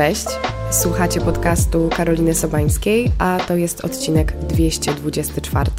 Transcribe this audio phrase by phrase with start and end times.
[0.00, 0.26] Cześć,
[0.70, 5.70] słuchacie podcastu Karoliny Sobańskiej, a to jest odcinek 224.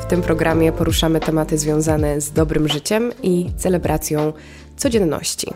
[0.00, 4.32] W tym programie poruszamy tematy związane z dobrym życiem i celebracją
[4.76, 5.46] codzienności.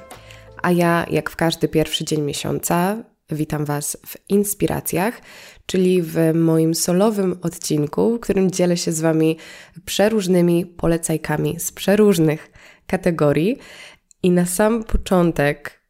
[0.63, 2.97] A ja, jak w każdy pierwszy dzień miesiąca,
[3.31, 5.21] witam Was w Inspiracjach,
[5.67, 9.39] czyli w moim solowym odcinku, w którym dzielę się z Wami
[9.85, 12.51] przeróżnymi polecajkami z przeróżnych
[12.87, 13.59] kategorii.
[14.23, 15.82] I na sam początek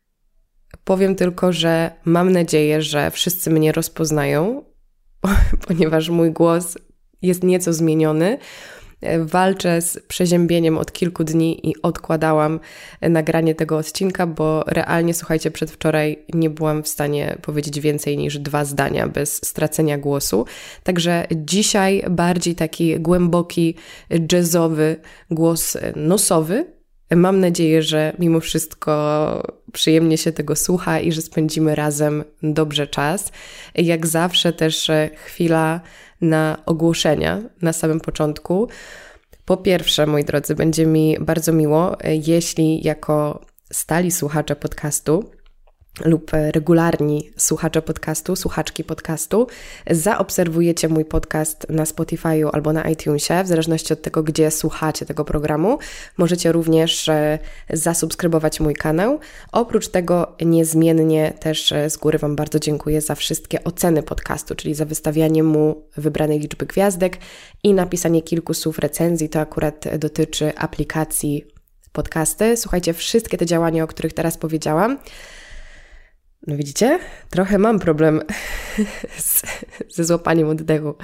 [0.84, 4.64] powiem tylko, że mam nadzieję, że wszyscy mnie rozpoznają,
[5.68, 6.78] ponieważ mój głos
[7.22, 8.38] jest nieco zmieniony.
[9.18, 12.60] Walczę z przeziębieniem od kilku dni i odkładałam
[13.00, 18.64] nagranie tego odcinka, bo realnie, słuchajcie, przedwczoraj nie byłam w stanie powiedzieć więcej niż dwa
[18.64, 20.46] zdania bez stracenia głosu.
[20.82, 23.74] Także dzisiaj bardziej taki głęboki,
[24.32, 24.96] jazzowy
[25.30, 26.82] głos nosowy,
[27.16, 33.32] Mam nadzieję, że mimo wszystko przyjemnie się tego słucha i że spędzimy razem dobrze czas.
[33.74, 34.90] Jak zawsze też
[35.24, 35.80] chwila
[36.20, 38.68] na ogłoszenia na samym początku.
[39.44, 43.40] Po pierwsze, moi drodzy, będzie mi bardzo miło, jeśli jako
[43.72, 45.30] stali słuchacze podcastu
[46.00, 49.46] lub regularni słuchacze podcastu, słuchaczki podcastu,
[49.90, 55.24] zaobserwujecie mój podcast na Spotify'u albo na iTunesie, w zależności od tego, gdzie słuchacie tego
[55.24, 55.78] programu.
[56.18, 57.38] Możecie również e,
[57.70, 59.18] zasubskrybować mój kanał.
[59.52, 64.74] Oprócz tego niezmiennie też e, z góry Wam bardzo dziękuję za wszystkie oceny podcastu, czyli
[64.74, 67.18] za wystawianie mu wybranej liczby gwiazdek
[67.62, 69.28] i napisanie kilku słów recenzji.
[69.28, 71.44] To akurat dotyczy aplikacji
[71.92, 72.56] podcasty.
[72.56, 74.98] Słuchajcie, wszystkie te działania, o których teraz powiedziałam,
[76.46, 76.98] no widzicie?
[77.30, 78.22] Trochę mam problem
[79.18, 79.42] z,
[79.90, 80.94] ze złapaniem oddechu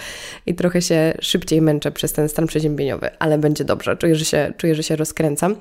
[0.47, 3.97] i trochę się szybciej męczę przez ten stan przeziębieniowy, ale będzie dobrze.
[3.97, 5.57] Czuję, że się, czuję, że się rozkręcam.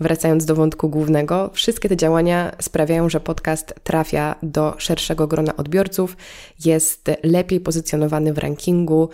[0.00, 6.16] Wracając do wątku głównego, wszystkie te działania sprawiają, że podcast trafia do szerszego grona odbiorców,
[6.64, 9.08] jest lepiej pozycjonowany w rankingu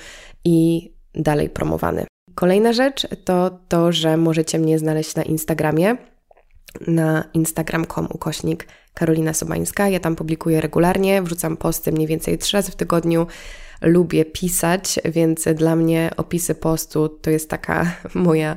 [0.44, 2.06] i dalej promowany.
[2.34, 5.96] Kolejna rzecz to to, że możecie mnie znaleźć na Instagramie
[6.86, 9.88] na instagram.com ukośnik Karolina Sobańska.
[9.88, 13.26] Ja tam publikuję regularnie, wrzucam posty mniej więcej trzy razy w tygodniu.
[13.80, 18.56] Lubię pisać, więc dla mnie opisy postu to jest taka moja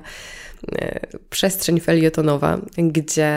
[1.30, 3.32] przestrzeń felietonowa, gdzie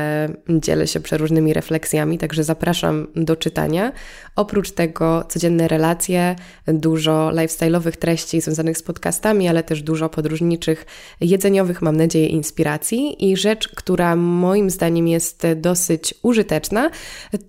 [0.49, 3.93] dzielę się przeróżnymi refleksjami, także zapraszam do czytania.
[4.37, 6.37] Oprócz tego codzienne relacje,
[6.67, 10.87] dużo lifestyle'owych treści związanych z podcastami, ale też dużo podróżniczych,
[11.21, 13.31] jedzeniowych, mam nadzieję, inspiracji.
[13.31, 16.91] I rzecz, która moim zdaniem jest dosyć użyteczna,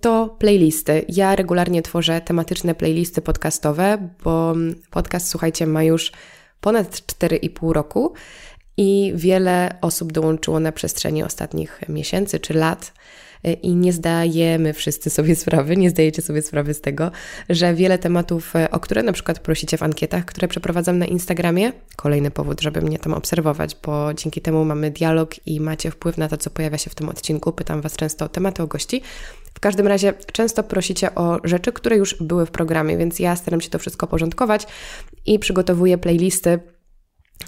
[0.00, 1.04] to playlisty.
[1.08, 4.54] Ja regularnie tworzę tematyczne playlisty podcastowe, bo
[4.90, 6.12] podcast, słuchajcie, ma już
[6.60, 8.12] ponad 4,5 roku
[8.76, 12.92] i wiele osób dołączyło na przestrzeni ostatnich miesięcy czy lat.
[13.62, 17.10] I nie zdajemy wszyscy sobie sprawy, nie zdajecie sobie sprawy z tego,
[17.48, 22.30] że wiele tematów, o które na przykład prosicie w ankietach, które przeprowadzam na Instagramie, kolejny
[22.30, 26.36] powód, żeby mnie tam obserwować, bo dzięki temu mamy dialog i macie wpływ na to,
[26.36, 27.52] co pojawia się w tym odcinku.
[27.52, 29.02] Pytam Was często o tematy, o gości.
[29.54, 33.60] W każdym razie często prosicie o rzeczy, które już były w programie, więc ja staram
[33.60, 34.66] się to wszystko porządkować
[35.26, 36.58] i przygotowuję playlisty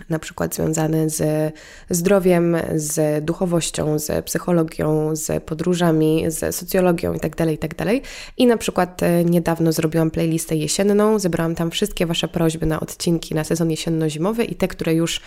[0.09, 1.53] na przykład związane z
[1.91, 7.75] zdrowiem, z duchowością, z psychologią, z podróżami, z socjologią itd., tak itd.
[7.77, 7.89] Tak
[8.37, 13.35] I na przykład e, niedawno zrobiłam playlistę jesienną, zebrałam tam wszystkie Wasze prośby na odcinki
[13.35, 15.21] na sezon jesienno-zimowy i te, które już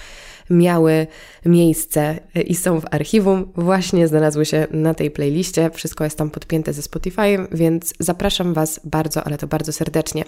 [0.50, 1.08] miały
[1.46, 5.70] miejsce e, i są w archiwum, właśnie znalazły się na tej playliście.
[5.74, 10.24] Wszystko jest tam podpięte ze Spotify'em, więc zapraszam Was bardzo, ale to bardzo serdecznie.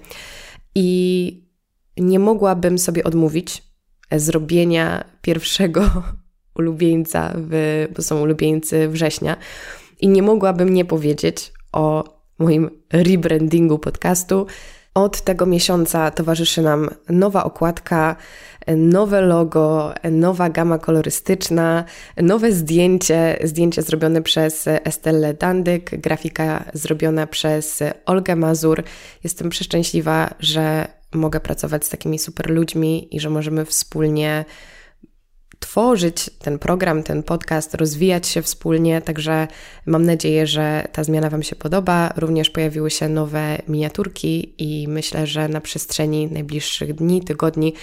[0.76, 1.50] I
[1.98, 3.69] nie mogłabym sobie odmówić
[4.12, 5.90] zrobienia pierwszego
[6.60, 9.38] ulubieńca, w, bo są ulubieńcy września.
[10.00, 12.04] I nie mogłabym nie powiedzieć o
[12.40, 14.46] moim rebrandingu podcastu.
[14.94, 18.16] Od tego miesiąca towarzyszy nam nowa okładka,
[18.78, 21.86] nowe logo, nowa gama kolorystyczna,
[22.18, 28.84] nowe zdjęcie, zdjęcie zrobione przez Estelle Dandyk, grafika zrobiona przez Olgę Mazur.
[29.24, 34.46] Jestem przeszczęśliwa, że mogę pracować z takimi super ludźmi i że możemy wspólnie
[35.60, 39.02] tworzyć ten program, ten podcast, rozwijać się wspólnie.
[39.02, 39.48] Także
[39.86, 42.14] mam nadzieję, że ta zmiana Wam się podoba.
[42.18, 47.74] Również pojawiły się nowe miniaturki i myślę, że na przestrzeni najbliższych dni, tygodni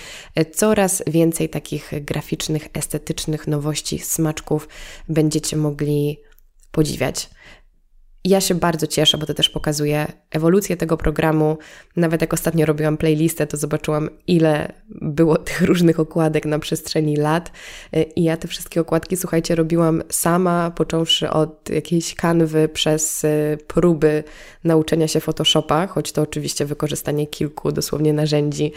[0.54, 4.68] coraz więcej takich graficznych, estetycznych nowości, smaczków
[5.08, 6.20] będziecie mogli
[6.70, 7.30] podziwiać.
[8.26, 11.58] Ja się bardzo cieszę, bo to też pokazuje ewolucję tego programu.
[11.96, 17.52] Nawet jak ostatnio robiłam playlistę, to zobaczyłam, ile było tych różnych okładek na przestrzeni lat.
[18.16, 24.24] I ja te wszystkie okładki, słuchajcie, robiłam sama, począwszy od jakiejś kanwy przez y, próby
[24.64, 28.72] nauczenia się Photoshopa, choć to oczywiście wykorzystanie kilku dosłownie narzędzi.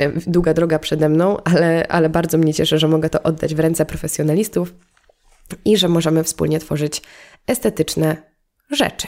[0.00, 3.60] Y, długa droga przede mną, ale, ale bardzo mnie cieszę, że mogę to oddać w
[3.60, 4.74] ręce profesjonalistów
[5.64, 7.02] i że możemy wspólnie tworzyć
[7.46, 8.27] estetyczne
[8.70, 9.06] rzeczy.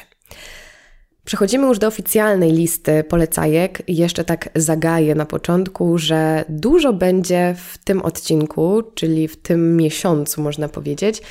[1.25, 3.83] Przechodzimy już do oficjalnej listy polecajek.
[3.89, 10.43] Jeszcze tak zagaję na początku, że dużo będzie w tym odcinku, czyli w tym miesiącu,
[10.43, 11.23] można powiedzieć,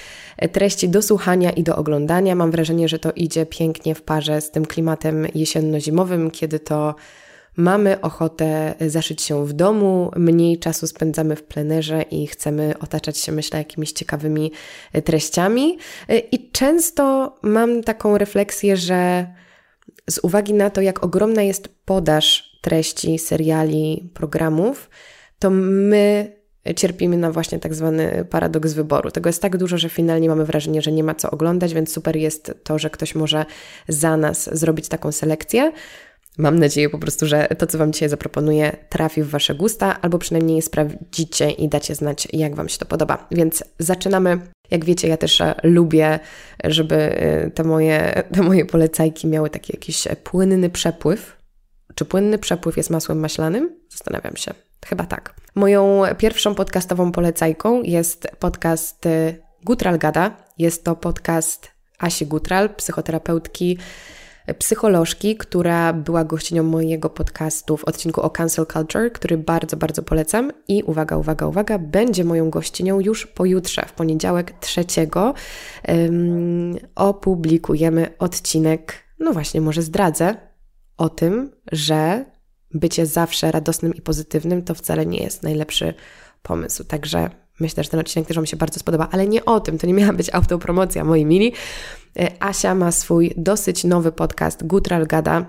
[0.51, 2.35] treści do słuchania i do oglądania.
[2.35, 6.95] Mam wrażenie, że to idzie pięknie w parze z tym klimatem jesienno-zimowym, kiedy to
[7.59, 13.31] mamy ochotę zaszyć się w domu, mniej czasu spędzamy w plenerze i chcemy otaczać się,
[13.31, 14.51] myślę, jakimiś ciekawymi
[15.03, 15.77] treściami.
[16.31, 19.27] I często mam taką refleksję, że
[20.09, 24.89] z uwagi na to, jak ogromna jest podaż treści, seriali, programów,
[25.39, 26.39] to my
[26.75, 29.11] cierpimy na właśnie tak zwany paradoks wyboru.
[29.11, 32.15] Tego jest tak dużo, że finalnie mamy wrażenie, że nie ma co oglądać, więc super
[32.15, 33.45] jest to, że ktoś może
[33.87, 35.71] za nas zrobić taką selekcję.
[36.39, 40.19] Mam nadzieję po prostu, że to, co Wam dzisiaj zaproponuję, trafi w Wasze gusta, albo
[40.19, 43.27] przynajmniej sprawdzicie i dacie znać, jak Wam się to podoba.
[43.31, 44.39] Więc zaczynamy.
[44.71, 46.19] Jak wiecie, ja też e, lubię,
[46.63, 51.37] żeby e, te moje, te moje polecajki miały taki jakiś płynny przepływ.
[51.95, 53.75] Czy płynny przepływ jest masłem maślanym?
[53.89, 54.53] Zastanawiam się.
[54.85, 55.35] Chyba tak.
[55.55, 60.37] Moją pierwszą podcastową polecajką jest podcast e, Gutral Gada.
[60.57, 63.77] Jest to podcast Asi Gutral, psychoterapeutki
[64.53, 70.51] psycholożki, która była gościnią mojego podcastu w odcinku o cancel culture, który bardzo, bardzo polecam.
[70.67, 75.33] I uwaga, uwaga, uwaga, będzie moją gościnią już pojutrze, w poniedziałek trzeciego.
[75.87, 80.35] Um, opublikujemy odcinek, no właśnie, może zdradzę
[80.97, 82.25] o tym, że
[82.73, 85.93] bycie zawsze radosnym i pozytywnym to wcale nie jest najlepszy
[86.41, 86.83] pomysł.
[86.83, 87.29] Także
[87.59, 89.93] Myślę, że ten odcinek też Wam się bardzo spodoba, ale nie o tym, to nie
[89.93, 91.53] miała być autopromocja, moi mili.
[92.19, 95.45] E, Asia ma swój dosyć nowy podcast Gutral Gada.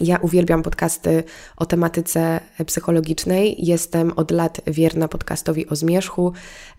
[0.00, 1.24] Ja uwielbiam podcasty
[1.56, 3.66] o tematyce psychologicznej.
[3.66, 6.32] Jestem od lat wierna podcastowi o zmierzchu.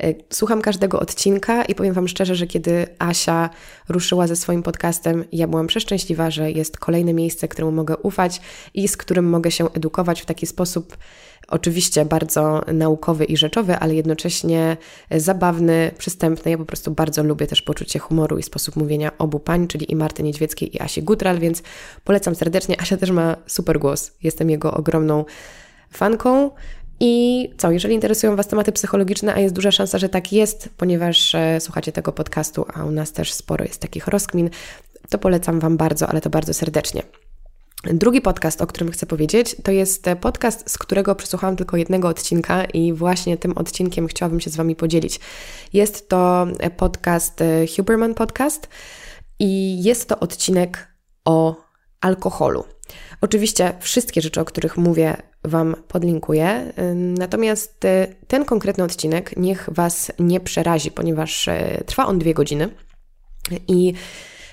[0.04, 3.50] E, słucham każdego odcinka i powiem Wam szczerze, że kiedy Asia
[3.90, 8.42] ruszyła ze swoim podcastem, ja byłam przeszczęśliwa, że jest kolejne miejsce, któremu mogę ufać
[8.74, 10.98] i z którym mogę się edukować w taki sposób,
[11.48, 14.78] oczywiście bardzo naukowy i rzeczowy, ale jednocześnie
[15.12, 16.52] zabawny, przystępny.
[16.52, 19.96] Ja po prostu bardzo lubię też poczucie humoru i sposób mówienia obu pań, czyli i
[19.96, 21.64] Marty Niedźwieckiej i Asi Gutral, więc
[22.04, 22.82] polecam serdecznie.
[22.82, 24.12] Asia też ma super głos.
[24.24, 25.26] Jestem jego ogromną
[25.92, 26.52] fanką.
[27.00, 31.36] I co, jeżeli interesują Was tematy psychologiczne, a jest duża szansa, że tak jest, ponieważ
[31.36, 34.50] e, słuchacie tego podcastu, a u nas też sporo jest takich rozkmin,
[35.10, 37.04] to polecam Wam bardzo, ale to bardzo serdecznie.
[37.94, 42.66] Drugi podcast, o którym chcę powiedzieć, to jest podcast, z którego przesłuchałam tylko jednego odcinka
[42.66, 45.20] i właśnie tym odcinkiem chciałabym się z Wami podzielić.
[45.74, 46.48] Jest to
[46.78, 48.68] podcast e, Huberman Podcast
[49.40, 50.88] i jest to odcinek
[51.26, 51.56] o
[52.02, 52.64] alkoholu.
[53.22, 60.12] Oczywiście wszystkie rzeczy, o których mówię, Wam podlinkuję, natomiast e, ten konkretny odcinek niech Was
[60.20, 62.70] nie przerazi, ponieważ e, trwa on dwie godziny
[63.68, 63.94] i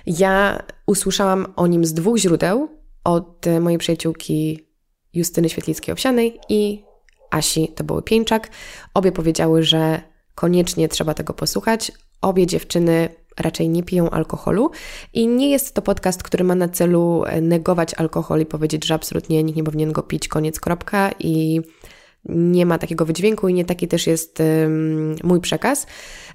[0.06, 4.66] ja usłyszałam o nim z dwóch źródeł od mojej przyjaciółki
[5.14, 6.84] Justyny Świetlickiej-Owsianej i
[7.30, 8.50] Asi to były Pieńczak.
[8.94, 10.02] Obie powiedziały, że
[10.34, 11.92] koniecznie trzeba tego posłuchać.
[12.20, 13.08] Obie dziewczyny
[13.40, 14.70] raczej nie piją alkoholu
[15.12, 19.42] i nie jest to podcast, który ma na celu negować alkohol i powiedzieć, że absolutnie
[19.42, 21.60] nikt nie powinien go pić, koniec, kropka i
[22.28, 24.42] nie ma takiego wydźwięku i nie taki też jest
[25.22, 25.86] mój przekaz,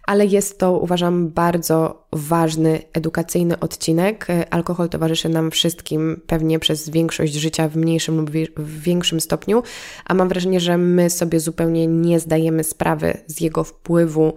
[0.07, 4.27] ale jest to, uważam, bardzo ważny, edukacyjny odcinek.
[4.49, 9.63] Alkohol towarzyszy nam wszystkim pewnie przez większość życia w mniejszym lub w większym stopniu,
[10.05, 14.33] a mam wrażenie, że my sobie zupełnie nie zdajemy sprawy z jego wpływu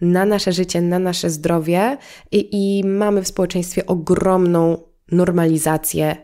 [0.00, 1.96] na nasze życie, na nasze zdrowie
[2.32, 4.78] i, i mamy w społeczeństwie ogromną
[5.12, 6.16] normalizację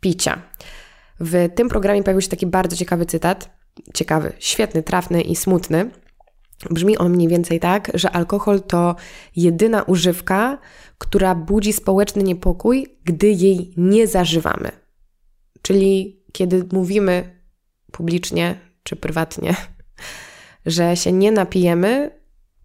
[0.00, 0.42] picia.
[1.20, 3.55] W tym programie pojawił się taki bardzo ciekawy cytat
[3.94, 5.90] ciekawy, świetny, trafny i smutny.
[6.70, 8.96] Brzmi on mniej więcej tak, że alkohol to
[9.36, 10.58] jedyna używka,
[10.98, 14.70] która budzi społeczny niepokój, gdy jej nie zażywamy.
[15.62, 17.40] Czyli kiedy mówimy
[17.92, 19.54] publicznie czy prywatnie,
[20.66, 22.20] że się nie napijemy,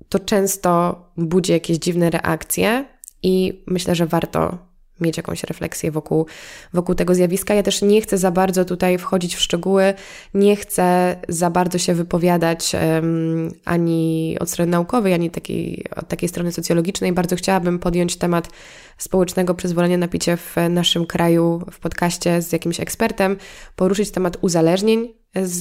[0.09, 2.85] to często budzi jakieś dziwne reakcje
[3.23, 4.70] i myślę, że warto
[5.01, 6.25] mieć jakąś refleksję wokół,
[6.73, 7.53] wokół tego zjawiska.
[7.53, 9.93] Ja też nie chcę za bardzo tutaj wchodzić w szczegóły,
[10.33, 16.29] nie chcę za bardzo się wypowiadać um, ani od strony naukowej, ani takiej, od takiej
[16.29, 17.13] strony socjologicznej.
[17.13, 18.49] Bardzo chciałabym podjąć temat
[18.97, 23.37] społecznego przyzwolenia na picie w naszym kraju w podcaście z jakimś ekspertem,
[23.75, 25.59] poruszyć temat uzależnień z,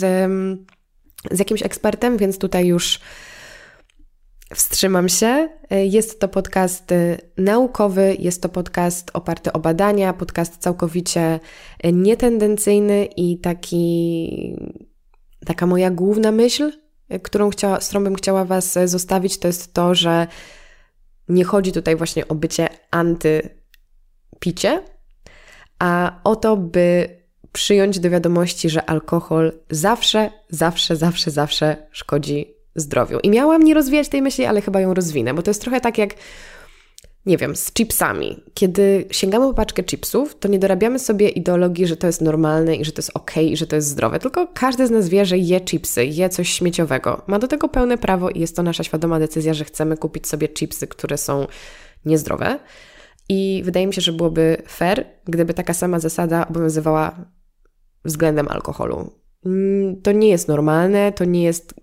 [1.31, 3.01] z jakimś ekspertem, więc tutaj już
[4.55, 5.49] wstrzymam się.
[5.71, 11.41] Jest to podcast y, naukowy, jest to podcast oparty o badania, podcast całkowicie
[11.93, 14.57] nietendencyjny i taki,
[15.47, 16.73] taka moja główna myśl,
[17.23, 20.27] którą, chciała, z którą bym chciała Was zostawić, to jest to, że
[21.29, 24.83] nie chodzi tutaj właśnie o bycie antypicie,
[25.79, 27.09] a o to, by
[27.53, 33.19] przyjąć do wiadomości, że alkohol zawsze, zawsze, zawsze, zawsze szkodzi zdrowiu.
[33.23, 35.99] I miałam nie rozwijać tej myśli, ale chyba ją rozwinę, bo to jest trochę tak
[35.99, 36.15] jak,
[37.27, 38.43] nie wiem, z chipsami.
[38.55, 42.85] Kiedy sięgamy po paczkę chipsów, to nie dorabiamy sobie ideologii, że to jest normalne i
[42.85, 45.39] że to jest ok i że to jest zdrowe, tylko każdy z nas wie, że
[45.39, 47.23] je chipsy, je coś śmieciowego.
[47.27, 50.49] Ma do tego pełne prawo i jest to nasza świadoma decyzja, że chcemy kupić sobie
[50.49, 51.47] chipsy, które są
[52.05, 52.59] niezdrowe.
[53.29, 57.25] I wydaje mi się, że byłoby fair, gdyby taka sama zasada obowiązywała
[58.05, 59.11] względem alkoholu.
[59.47, 61.75] Mm, to nie jest normalne, to nie jest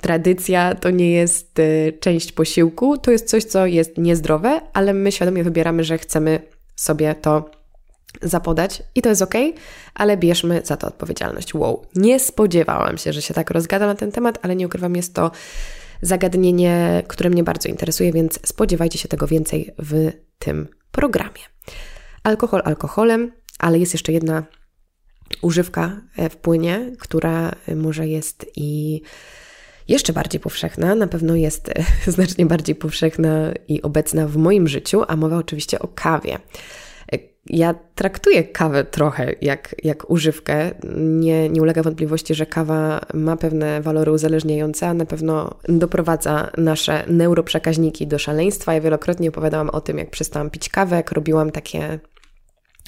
[0.00, 5.12] tradycja, to nie jest y, część posiłku, to jest coś, co jest niezdrowe, ale my
[5.12, 6.40] świadomie wybieramy, że chcemy
[6.76, 7.50] sobie to
[8.22, 9.34] zapodać i to jest ok,
[9.94, 11.54] ale bierzmy za to odpowiedzialność.
[11.54, 15.14] Wow, nie spodziewałam się, że się tak rozgada na ten temat, ale nie ukrywam, jest
[15.14, 15.30] to
[16.02, 21.42] zagadnienie, które mnie bardzo interesuje, więc spodziewajcie się tego więcej w tym programie.
[22.22, 24.44] Alkohol alkoholem, ale jest jeszcze jedna
[25.42, 29.02] używka e, w płynie, która może jest i
[29.88, 31.70] jeszcze bardziej powszechna, na pewno jest
[32.06, 36.38] znacznie bardziej powszechna i obecna w moim życiu, a mowa oczywiście o kawie.
[37.50, 40.70] Ja traktuję kawę trochę jak, jak używkę.
[40.96, 47.04] Nie, nie ulega wątpliwości, że kawa ma pewne walory uzależniające, a na pewno doprowadza nasze
[47.08, 48.74] neuroprzekaźniki do szaleństwa.
[48.74, 51.98] Ja wielokrotnie opowiadałam o tym, jak przestałam pić kawę, jak robiłam takie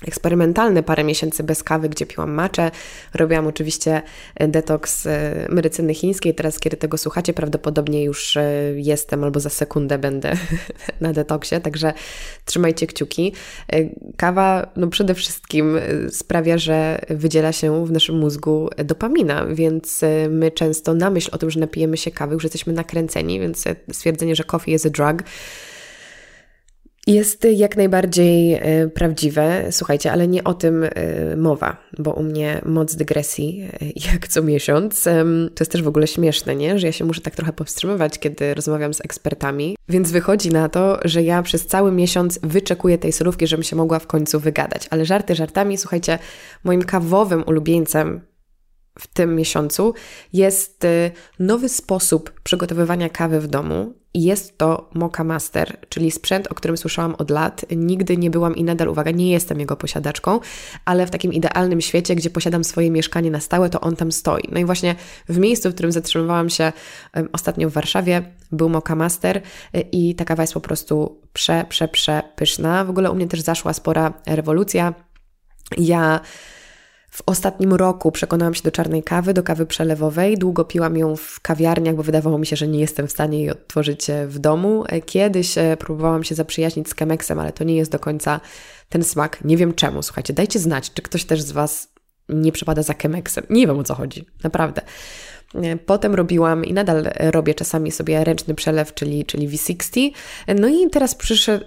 [0.07, 2.71] eksperymentalny parę miesięcy bez kawy, gdzie piłam maczę.
[3.14, 4.02] Robiłam oczywiście
[4.35, 6.35] e, detoks e, medycyny chińskiej.
[6.35, 8.43] Teraz, kiedy tego słuchacie, prawdopodobnie już e,
[8.76, 10.33] jestem albo za sekundę będę
[11.00, 11.93] na detoksie, także
[12.45, 13.33] trzymajcie kciuki.
[14.17, 15.78] Kawa no przede wszystkim
[16.11, 20.00] sprawia, że wydziela się w naszym mózgu dopamina, więc
[20.31, 24.37] my często na myśl o tym, że napijemy się kawy, już jesteśmy nakręceni, więc stwierdzenie,
[24.37, 25.23] że coffee is a drug
[27.09, 30.91] jest jak najbardziej e, prawdziwe, słuchajcie, ale nie o tym e,
[31.37, 35.05] mowa, bo u mnie moc dygresji e, jak co miesiąc.
[35.55, 36.79] To jest też w ogóle śmieszne, nie?
[36.79, 39.77] Że ja się muszę tak trochę powstrzymywać, kiedy rozmawiam z ekspertami.
[39.88, 43.99] Więc wychodzi na to, że ja przez cały miesiąc wyczekuję tej solówki, żebym się mogła
[43.99, 44.87] w końcu wygadać.
[44.91, 46.19] Ale żarty żartami, słuchajcie,
[46.65, 48.21] moim kawowym ulubieńcem
[48.99, 49.95] w tym miesiącu
[50.33, 50.87] jest
[51.38, 53.98] nowy sposób przygotowywania kawy w domu.
[54.15, 57.65] Jest to Moka Master, czyli sprzęt, o którym słyszałam od lat.
[57.77, 60.41] Nigdy nie byłam i nadal, uwaga, nie jestem jego posiadaczką,
[60.85, 64.49] ale w takim idealnym świecie, gdzie posiadam swoje mieszkanie na stałe, to on tam stoi.
[64.53, 64.95] No i właśnie
[65.29, 66.73] w miejscu, w którym zatrzymywałam się
[67.33, 68.23] ostatnio w Warszawie,
[68.53, 72.85] był Moka Master y, i ta kawa jest po prostu prze, prze, prze pyszna.
[72.85, 74.95] W ogóle u mnie też zaszła spora rewolucja.
[75.79, 76.21] Ja
[77.18, 80.38] w ostatnim roku przekonałam się do czarnej kawy, do kawy przelewowej.
[80.38, 83.50] Długo piłam ją w kawiarniach, bo wydawało mi się, że nie jestem w stanie jej
[83.50, 84.84] odtworzyć e, w domu.
[84.88, 88.40] E, kiedyś e, próbowałam się zaprzyjaźnić z Chemeksem, ale to nie jest do końca
[88.88, 89.44] ten smak.
[89.44, 90.02] Nie wiem czemu.
[90.02, 91.88] Słuchajcie, dajcie znać, czy ktoś też z Was
[92.28, 93.44] nie przypada za Chemeksem.
[93.50, 94.82] Nie wiem o co chodzi, naprawdę.
[95.87, 100.10] Potem robiłam i nadal robię czasami sobie ręczny przelew, czyli, czyli V60.
[100.56, 101.14] No i teraz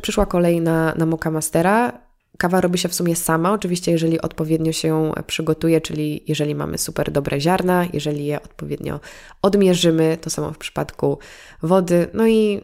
[0.02, 2.11] przyszła kolej na, na Moka Mastera.
[2.38, 7.12] Kawa robi się w sumie sama, oczywiście, jeżeli odpowiednio się przygotuje, czyli jeżeli mamy super
[7.12, 9.00] dobre ziarna, jeżeli je odpowiednio
[9.42, 11.18] odmierzymy, to samo w przypadku
[11.62, 12.08] wody.
[12.14, 12.62] No i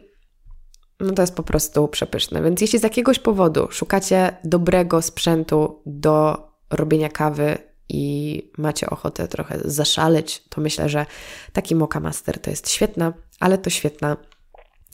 [1.00, 2.42] no to jest po prostu przepyszne.
[2.42, 7.58] Więc jeśli z jakiegoś powodu szukacie dobrego sprzętu do robienia kawy
[7.88, 11.06] i macie ochotę trochę zaszaleć, to myślę, że
[11.52, 14.16] taki Moka Master to jest świetna, ale to świetna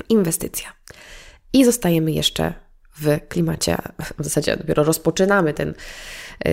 [0.08, 0.72] inwestycja.
[1.52, 2.63] I zostajemy jeszcze
[2.96, 3.76] w klimacie,
[4.18, 5.74] w zasadzie dopiero rozpoczynamy ten,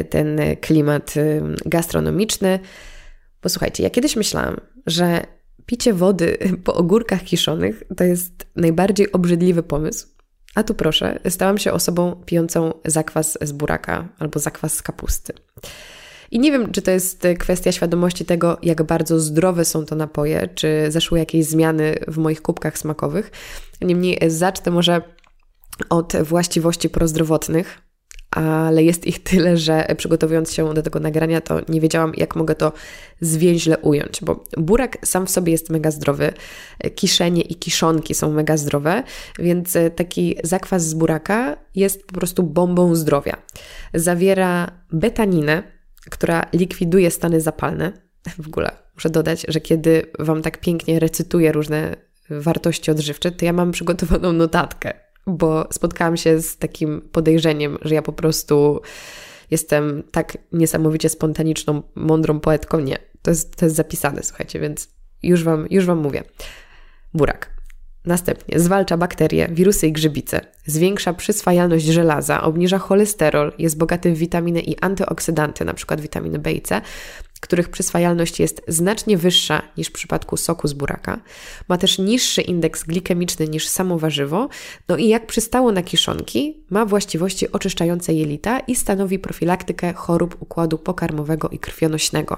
[0.10, 1.14] ten klimat
[1.66, 2.60] gastronomiczny.
[3.44, 4.58] Bo słuchajcie, ja kiedyś myślałam,
[4.88, 5.26] że
[5.66, 10.08] picie wody po ogórkach kiszonych to jest najbardziej obrzydliwy pomysł.
[10.56, 15.34] A tu proszę, stałam się osobą pijącą zakwas z buraka albo zakwas z kapusty.
[16.32, 20.50] I nie wiem, czy to jest kwestia świadomości tego, jak bardzo zdrowe są to napoje,
[20.56, 23.32] czy zeszły jakieś zmiany w moich kubkach smakowych.
[23.82, 25.02] Niemniej zacznę może
[25.90, 27.82] od właściwości prozdrowotnych,
[28.32, 32.56] ale jest ich tyle, że przygotowując się do tego nagrania, to nie wiedziałam, jak mogę
[32.56, 32.74] to
[33.22, 36.34] zwięźle ująć, bo burak sam w sobie jest mega zdrowy,
[36.96, 39.04] kiszenie i kiszonki są mega zdrowe,
[39.40, 43.38] więc taki zakwas z buraka jest po prostu bombą zdrowia.
[43.94, 45.64] Zawiera betaninę,
[46.10, 47.92] która likwiduje stany zapalne.
[48.40, 51.96] W ogóle muszę dodać, że kiedy Wam tak pięknie recytuję różne
[52.30, 54.94] wartości odżywcze, to ja mam przygotowaną notatkę
[55.28, 58.82] bo spotkałam się z takim podejrzeniem, że ja po prostu
[59.52, 62.80] jestem tak niesamowicie spontaniczną, mądrą poetką.
[62.80, 64.90] Nie, to jest, to jest zapisane, słuchajcie, więc
[65.24, 66.24] już wam, już wam mówię.
[67.14, 67.62] Burak.
[68.06, 74.62] Następnie zwalcza bakterie, wirusy i grzybice, zwiększa przyswajalność żelaza, obniża cholesterol, jest bogaty w witaminy
[74.62, 75.98] i antyoksydanty, np.
[75.98, 76.82] witaminy B i C,
[77.42, 81.22] których przyswajalność jest znacznie wyższa niż w przypadku soku z buraka.
[81.68, 84.50] Ma też niższy indeks glikemiczny niż samo warzywo.
[84.88, 90.78] No i jak przystało na kiszonki, ma właściwości oczyszczające jelita i stanowi profilaktykę chorób układu
[90.78, 92.38] pokarmowego i krwionośnego.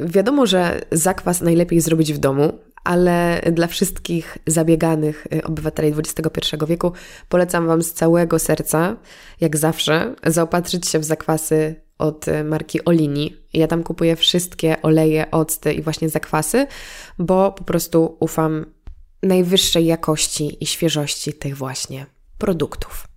[0.00, 6.92] Wiadomo, że zakwas najlepiej zrobić w domu, ale dla wszystkich zabieganych y, obywateli XXI wieku
[7.28, 8.96] polecam Wam z całego serca,
[9.40, 13.36] jak zawsze, zaopatrzyć się w zakwasy od y, marki Olini.
[13.52, 16.66] Ja tam kupuję wszystkie oleje, octy i właśnie zakwasy,
[17.18, 18.66] bo po prostu ufam
[19.22, 22.06] najwyższej jakości i świeżości tych właśnie
[22.38, 23.08] produktów.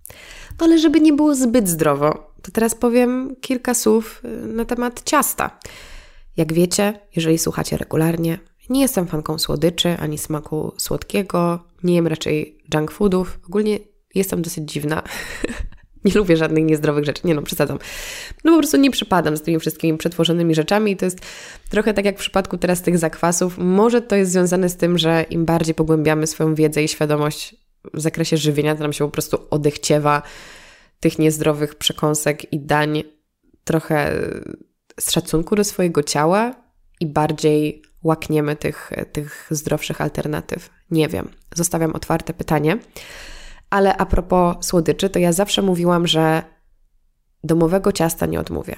[0.60, 5.02] No ale żeby nie było zbyt zdrowo, to teraz powiem kilka słów y, na temat
[5.04, 5.58] ciasta.
[6.36, 8.38] Jak wiecie, jeżeli słuchacie regularnie,
[8.70, 13.38] nie jestem fanką słodyczy ani smaku słodkiego, nie jem raczej junk foodów.
[13.46, 13.78] Ogólnie
[14.14, 15.02] jestem dosyć dziwna.
[16.04, 17.22] nie lubię żadnych niezdrowych rzeczy.
[17.24, 17.78] Nie no, przesadzam.
[18.44, 21.18] No po prostu nie przypadam z tymi wszystkimi przetworzonymi rzeczami i to jest
[21.70, 23.58] trochę tak jak w przypadku teraz tych zakwasów.
[23.58, 27.56] Może to jest związane z tym, że im bardziej pogłębiamy swoją wiedzę i świadomość
[27.94, 30.22] w zakresie żywienia, to nam się po prostu odechciewa
[31.00, 33.02] tych niezdrowych przekąsek i dań
[33.64, 34.12] trochę
[35.00, 36.54] z szacunku do swojego ciała
[37.00, 40.70] i bardziej łakniemy tych, tych zdrowszych alternatyw.
[40.90, 41.28] Nie wiem.
[41.54, 42.78] Zostawiam otwarte pytanie.
[43.72, 46.42] Ale a propos słodyczy, to ja zawsze mówiłam, że
[47.44, 48.76] domowego ciasta nie odmówię.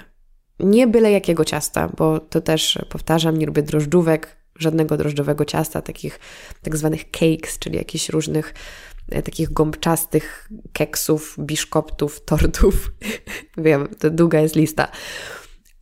[0.61, 6.21] Nie byle jakiego ciasta, bo to też powtarzam, nie lubię drożdżówek, żadnego drożdżowego ciasta, takich
[6.63, 8.55] tak zwanych cakes, czyli jakichś różnych
[9.11, 12.93] e, takich gąbczastych keksów, biszkoptów, tortów.
[13.57, 14.89] Wiem, to długa jest lista.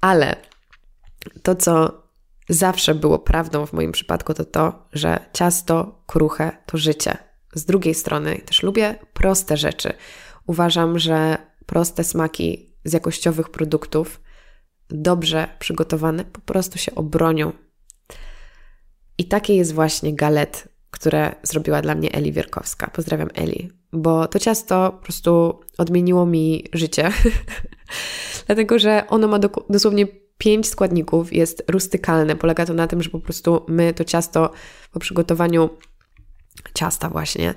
[0.01, 0.37] Ale
[1.43, 2.03] to, co
[2.49, 7.32] zawsze było prawdą w moim przypadku, to to, że ciasto kruche to życie.
[7.55, 9.93] Z drugiej strony też lubię proste rzeczy.
[10.47, 11.37] Uważam, że
[11.67, 14.21] proste smaki z jakościowych produktów,
[14.89, 17.53] dobrze przygotowane, po prostu się obronią.
[19.19, 22.91] I takie jest właśnie galet, które zrobiła dla mnie Eli Wierkowska.
[22.91, 27.13] Pozdrawiam Eli, bo to ciasto po prostu odmieniło mi życie.
[28.47, 29.39] Dlatego, że ono ma
[29.71, 30.07] dosłownie
[30.39, 32.37] pięć składników, jest rustykalne.
[32.37, 34.53] Polega to na tym, że po prostu my to ciasto
[34.93, 35.71] po przygotowaniu
[36.75, 37.55] ciasta właśnie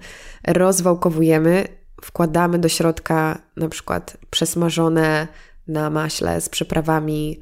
[0.48, 1.68] rozwałkowujemy,
[2.02, 5.28] wkładamy do środka na przykład przesmażone
[5.68, 7.40] na maśle z przyprawami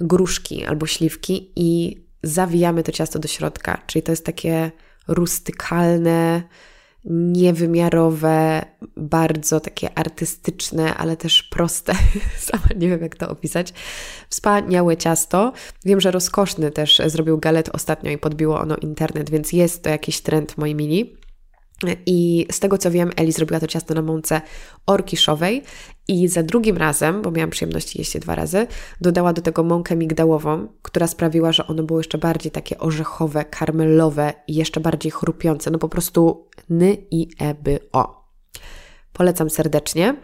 [0.00, 3.82] gruszki albo śliwki i zawijamy to ciasto do środka.
[3.86, 4.70] Czyli to jest takie
[5.08, 6.42] rustykalne,
[7.04, 8.64] niewymiarowe,
[8.96, 11.92] bardzo takie artystyczne, ale też proste.
[12.38, 13.72] Sama nie wiem, jak to opisać.
[14.28, 15.52] Wspaniałe ciasto.
[15.84, 20.20] Wiem, że rozkoszny też zrobił galet ostatnio i podbiło ono internet, więc jest to jakiś
[20.20, 21.16] trend w mojej mini.
[22.06, 24.40] I z tego co wiem, Eli zrobiła to ciasto na mące
[24.86, 25.62] orkiszowej
[26.08, 28.66] i za drugim razem, bo miałam przyjemność jeść je dwa razy,
[29.00, 34.32] dodała do tego mąkę migdałową, która sprawiła, że ono było jeszcze bardziej takie orzechowe, karmelowe
[34.46, 35.70] i jeszcze bardziej chrupiące.
[35.70, 38.28] No po prostu ny i eby o.
[39.12, 40.16] Polecam serdecznie.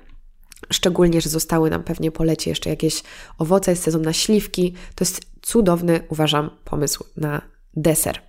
[0.73, 3.03] Szczególnie, że zostały nam pewnie po lecie jeszcze jakieś
[3.39, 4.75] owoce, jest sezon na śliwki.
[4.95, 7.43] To jest cudowny, uważam, pomysł na
[7.77, 8.21] deser.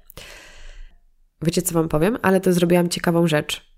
[1.41, 2.18] Wiecie, co Wam powiem?
[2.22, 3.76] Ale to zrobiłam ciekawą rzecz,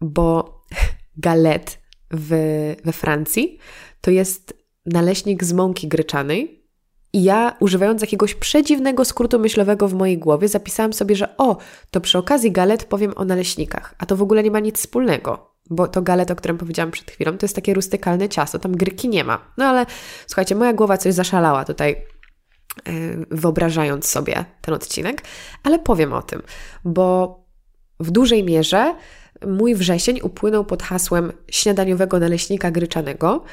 [0.00, 0.58] bo
[1.16, 2.28] galet w,
[2.84, 3.58] we Francji
[4.00, 4.54] to jest
[4.86, 6.58] naleśnik z mąki gryczanej.
[7.12, 11.56] I ja, używając jakiegoś przedziwnego skrótu myślowego w mojej głowie, zapisałam sobie, że o,
[11.90, 15.54] to przy okazji galet powiem o naleśnikach, a to w ogóle nie ma nic wspólnego,
[15.70, 19.08] bo to galet, o którym powiedziałam przed chwilą, to jest takie rustykalne ciasto, tam gryki
[19.08, 19.52] nie ma.
[19.58, 19.86] No ale
[20.26, 22.06] słuchajcie, moja głowa coś zaszalała tutaj
[22.86, 22.92] E,
[23.30, 25.22] wyobrażając sobie ten odcinek,
[25.62, 26.42] ale powiem o tym,
[26.84, 27.38] bo
[28.00, 28.94] w dużej mierze
[29.46, 33.44] mój wrzesień upłynął pod hasłem śniadaniowego naleśnika gryczanego.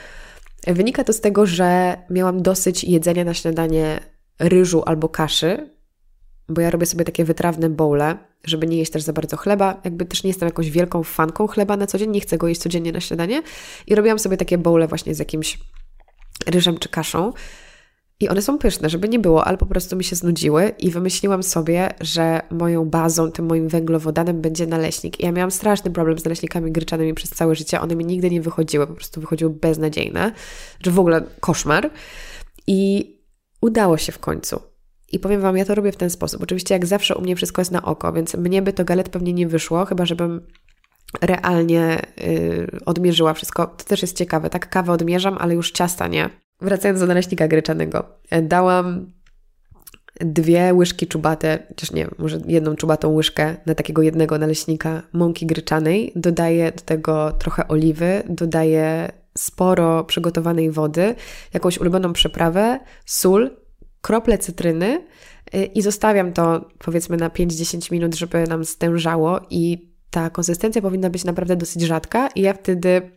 [0.68, 4.00] Wynika to z tego, że miałam dosyć jedzenia na śniadanie
[4.40, 5.70] ryżu albo kaszy,
[6.50, 9.82] bo ja robię sobie takie wytrawne bowle żeby nie jeść też za bardzo chleba.
[9.84, 12.62] Jakby też nie jestem jakąś wielką fanką chleba na co dzień, nie chcę go jeść
[12.62, 13.42] codziennie na śniadanie.
[13.88, 15.58] I robiłam sobie takie bowle właśnie z jakimś
[16.48, 17.34] ryżem czy kaszą.
[18.20, 21.44] I one są pyszne, żeby nie było, ale po prostu mi się znudziły i wymyśliłam
[21.44, 25.20] sobie, że moją bazą, tym moim węglowodanem będzie naleśnik.
[25.20, 27.82] I ja miałam straszny problem z naleśnikami gryczanymi przez całe życie.
[27.82, 30.32] One mi nigdy nie wychodziły, po prostu wychodziły beznadziejne,
[30.84, 31.90] że w ogóle koszmar.
[32.68, 33.12] I
[33.62, 34.60] udało się w końcu.
[35.12, 36.44] I powiem Wam, ja to robię w ten sposób.
[36.44, 39.34] Oczywiście, jak zawsze, u mnie wszystko jest na oko, więc mnie by to galet pewnie
[39.34, 40.48] nie wyszło, chyba żebym
[41.22, 43.68] realnie yy, odmierzyła wszystko.
[43.68, 44.50] To też jest ciekawe.
[44.50, 46.45] Tak, kawę odmierzam, ale już ciasta nie.
[46.62, 48.06] Wracając do naleśnika gryczanego.
[48.30, 49.12] E, dałam
[50.20, 56.12] dwie łyżki czubate, chociaż nie, może jedną czubatą łyżkę na takiego jednego naleśnika mąki gryczanej.
[56.16, 61.16] Dodaję do tego trochę oliwy, dodaję sporo przygotowanej wody,
[61.54, 63.58] jakąś ulubioną przyprawę, sól,
[64.02, 65.06] krople cytryny
[65.56, 71.10] y, i zostawiam to powiedzmy na 5-10 minut, żeby nam stężało i ta konsystencja powinna
[71.10, 73.12] być naprawdę dosyć rzadka i ja wtedy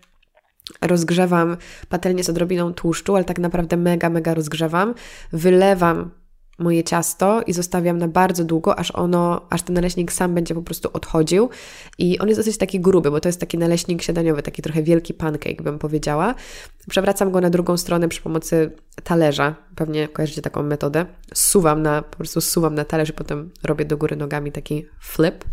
[0.81, 1.57] rozgrzewam
[1.89, 4.95] patelnię z odrobiną tłuszczu, ale tak naprawdę mega, mega rozgrzewam,
[5.33, 6.11] wylewam
[6.59, 10.63] moje ciasto i zostawiam na bardzo długo, aż ono, aż ten naleśnik sam będzie po
[10.63, 11.49] prostu odchodził.
[11.99, 15.15] I on jest dosyć taki gruby, bo to jest taki naleśnik śniadaniowy, taki trochę wielki
[15.15, 16.35] pancake, bym powiedziała.
[16.91, 18.73] Przewracam go na drugą stronę przy pomocy
[19.05, 19.55] talerza.
[19.77, 21.07] Pewnie kojarzycie taką metodę.
[21.35, 25.45] Suwam na, po prostu suwam na talerz i potem robię do góry nogami taki flip.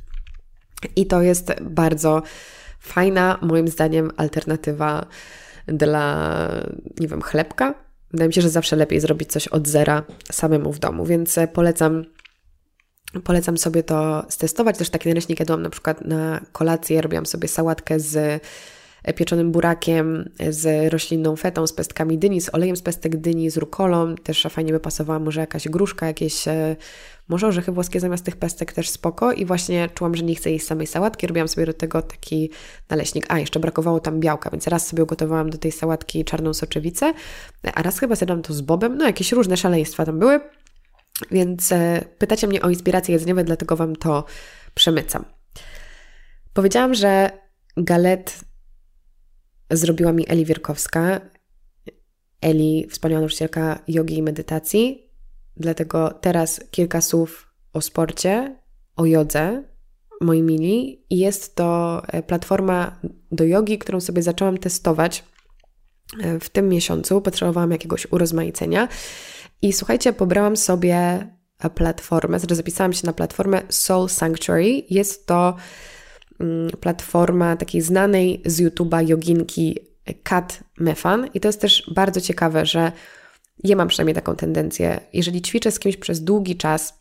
[0.95, 2.21] I to jest bardzo
[2.85, 5.05] fajna, moim zdaniem, alternatywa
[5.67, 6.47] dla,
[6.99, 10.79] nie wiem, chlebka, Wydaje mi się, że zawsze lepiej zrobić coś od zera samemu w
[10.79, 12.03] domu, więc e, polecam
[13.23, 14.77] Polecam sobie to stestować.
[14.77, 17.01] Też taki naleśnik jadłam na przykład na kolację.
[17.01, 18.43] Robiłam sobie sałatkę z
[19.13, 24.15] pieczonym burakiem, z roślinną fetą, z pestkami dyni, z olejem z pestek dyni, z rukolą.
[24.15, 26.75] Też fajnie by pasowała może jakaś gruszka, jakieś e,
[27.27, 30.65] może orzechy włoskie zamiast tych pestek też spoko i właśnie czułam, że nie chcę jeść
[30.65, 32.49] samej sałatki, robiłam sobie do tego taki
[32.89, 33.25] naleśnik.
[33.29, 37.13] A, jeszcze brakowało tam białka, więc raz sobie ugotowałam do tej sałatki czarną soczewicę,
[37.73, 40.39] a raz chyba zjadłam to z bobem, no jakieś różne szaleństwa tam były,
[41.31, 44.25] więc e, pytacie mnie o inspiracje jedzeniowe, dlatego Wam to
[44.73, 45.25] przemycam.
[46.53, 47.29] Powiedziałam, że
[47.77, 48.39] galet
[49.71, 51.21] zrobiła mi Eli Wierkowska.
[52.41, 55.05] Eli, wspaniała nauczycielka jogi i medytacji,
[55.57, 58.55] Dlatego teraz kilka słów o sporcie,
[58.95, 59.63] o jodze,
[60.21, 61.05] moi mili.
[61.09, 62.99] Jest to e, platforma
[63.31, 65.23] do jogi, którą sobie zaczęłam testować
[66.23, 67.21] e, w tym miesiącu.
[67.21, 68.87] Potrzebowałam jakiegoś urozmaicenia.
[69.61, 70.95] I słuchajcie, pobrałam sobie
[71.59, 74.83] e, platformę, znaczy zapisałam się na platformę Soul Sanctuary.
[74.89, 75.55] Jest to
[76.79, 79.79] platforma takiej znanej z YouTube'a joginki
[80.23, 81.29] Kat Mefan.
[81.33, 82.91] I to jest też bardzo ciekawe, że
[83.63, 84.99] ja mam przynajmniej taką tendencję.
[85.13, 86.99] Jeżeli ćwiczę z kimś przez długi czas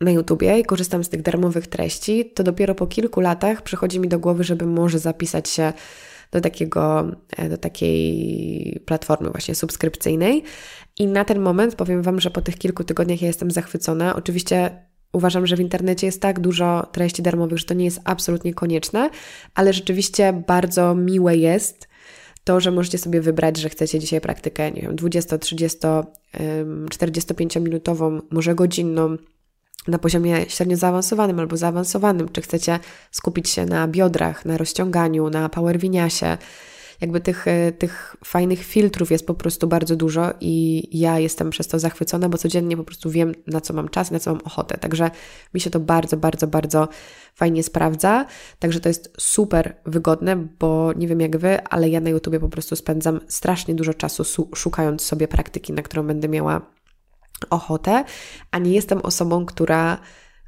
[0.00, 4.08] na YouTubie i korzystam z tych darmowych treści, to dopiero po kilku latach przychodzi mi
[4.08, 5.72] do głowy, żeby może zapisać się
[6.32, 10.42] do, takiego, e, do takiej platformy właśnie subskrypcyjnej.
[10.98, 14.16] I na ten moment powiem Wam, że po tych kilku tygodniach ja jestem zachwycona.
[14.16, 14.85] Oczywiście
[15.16, 19.10] uważam, że w internecie jest tak dużo treści darmowych, że to nie jest absolutnie konieczne,
[19.54, 21.88] ale rzeczywiście bardzo miłe jest
[22.44, 25.78] to, że możecie sobie wybrać, że chcecie dzisiaj praktykę, nie wiem, 20, 30,
[26.90, 29.16] 45 minutową, może godzinną,
[29.88, 32.78] na poziomie średnio zaawansowanym albo zaawansowanym, czy chcecie
[33.10, 36.38] skupić się na biodrach, na rozciąganiu, na power winiasie,
[37.00, 41.68] jakby tych, e, tych fajnych filtrów jest po prostu bardzo dużo i ja jestem przez
[41.68, 44.78] to zachwycona, bo codziennie po prostu wiem, na co mam czas, na co mam ochotę.
[44.78, 45.10] Także
[45.54, 46.88] mi się to bardzo, bardzo, bardzo
[47.34, 48.26] fajnie sprawdza.
[48.58, 52.48] Także to jest super wygodne, bo nie wiem jak Wy, ale ja na YouTubie po
[52.48, 56.76] prostu spędzam strasznie dużo czasu szukając sobie praktyki, na którą będę miała
[57.50, 58.04] ochotę,
[58.50, 59.98] a nie jestem osobą, która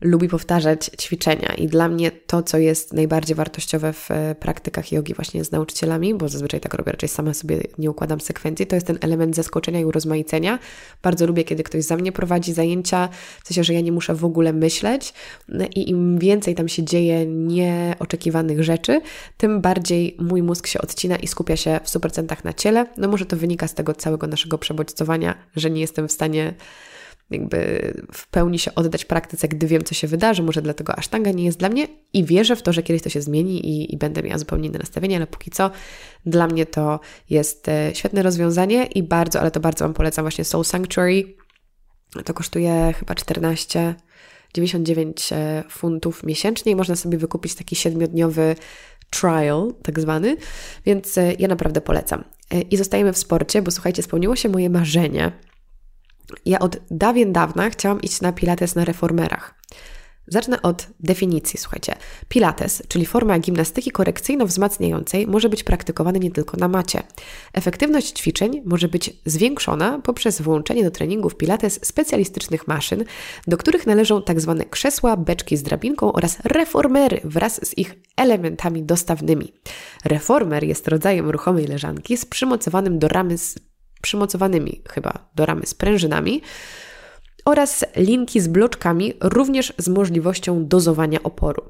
[0.01, 1.55] lubi powtarzać ćwiczenia.
[1.55, 6.15] I dla mnie to, co jest najbardziej wartościowe w e, praktykach jogi właśnie z nauczycielami,
[6.15, 9.81] bo zazwyczaj tak robię, raczej sama sobie nie układam sekwencji, to jest ten element zaskoczenia
[9.81, 10.59] i urozmaicenia.
[11.03, 13.09] Bardzo lubię, kiedy ktoś za mnie prowadzi zajęcia,
[13.45, 15.15] w sensie, że ja nie muszę w ogóle myśleć
[15.75, 19.01] i im więcej tam się dzieje nieoczekiwanych rzeczy,
[19.37, 22.87] tym bardziej mój mózg się odcina i skupia się w 100% na ciele.
[22.97, 26.55] No może to wynika z tego całego naszego przebodźcowania, że nie jestem w stanie
[27.31, 30.43] jakby w pełni się oddać praktyce, gdy wiem, co się wydarzy.
[30.43, 33.23] Może dlatego asztanga nie jest dla mnie i wierzę w to, że kiedyś to się
[33.23, 35.71] zmieni i, i będę miała zupełnie inne nastawienie, ale póki co
[36.27, 40.45] dla mnie to jest e, świetne rozwiązanie i bardzo, ale to bardzo Wam polecam właśnie
[40.45, 41.37] Soul Sanctuary.
[42.25, 43.95] To kosztuje chyba 14
[44.55, 48.57] 99 e, funtów miesięcznie i można sobie wykupić taki siedmiodniowy
[49.11, 50.37] trial, tak zwany,
[50.87, 52.25] więc e, ja naprawdę polecam.
[52.71, 55.33] I zostajemy w sporcie, bo słuchajcie, spełniło się moje marzenie
[56.47, 59.55] ja od dawien dawna chciałam iść na pilates na reformerach.
[60.31, 61.95] Zacznę od definicji, słuchajcie.
[62.29, 67.03] Pilates, czyli forma gimnastyki korekcyjno-wzmacniającej, może być praktykowany nie tylko na macie.
[67.53, 73.05] Efektywność ćwiczeń może być zwiększona poprzez włączenie do treningów Pilates specjalistycznych maszyn,
[73.47, 74.55] do których należą tzw.
[74.59, 79.53] Tak krzesła, beczki z drabinką oraz reformery wraz z ich elementami dostawnymi.
[80.05, 83.55] Reformer jest rodzajem ruchomej leżanki z przymocowanym do ramy z
[84.03, 86.43] przymocowanymi chyba do ramy sprężynami,
[87.45, 91.63] oraz linki z bloczkami, również z możliwością dozowania oporu.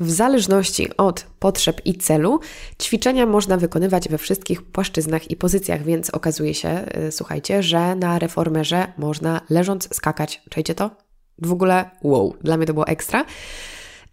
[0.00, 2.40] W zależności od potrzeb i celu,
[2.82, 8.18] ćwiczenia można wykonywać we wszystkich płaszczyznach i pozycjach, więc okazuje się, yy, słuchajcie, że na
[8.18, 10.42] reformerze można leżąc skakać.
[10.50, 10.90] Czajcie to?
[11.38, 13.24] W ogóle wow, dla mnie to było ekstra.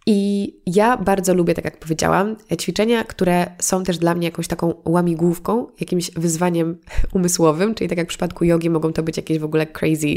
[0.06, 4.74] I ja bardzo lubię, tak jak powiedziałam, ćwiczenia, które są też dla mnie jakąś taką
[4.84, 6.78] łamigłówką, jakimś wyzwaniem
[7.14, 10.16] umysłowym, czyli tak jak w przypadku jogi mogą to być jakieś w ogóle crazy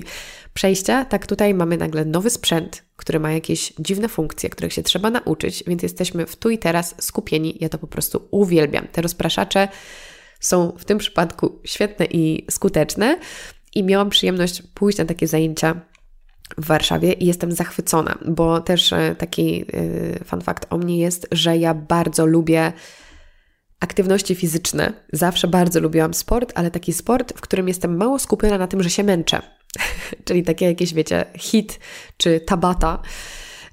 [0.53, 5.09] przejścia, tak tutaj mamy nagle nowy sprzęt, który ma jakieś dziwne funkcje, których się trzeba
[5.09, 7.57] nauczyć, więc jesteśmy w tu i teraz skupieni.
[7.61, 8.87] Ja to po prostu uwielbiam.
[8.87, 9.67] Te rozpraszacze
[10.39, 13.19] są w tym przypadku świetne i skuteczne
[13.75, 15.81] i miałam przyjemność pójść na takie zajęcia
[16.57, 21.27] w Warszawie i jestem zachwycona, bo też e, taki e, fun fact o mnie jest,
[21.31, 22.73] że ja bardzo lubię
[23.79, 24.93] aktywności fizyczne.
[25.13, 28.89] Zawsze bardzo lubiłam sport, ale taki sport, w którym jestem mało skupiona na tym, że
[28.89, 29.41] się męczę.
[30.25, 31.79] Czyli takie jakieś, wiecie, hit
[32.17, 33.01] czy tabata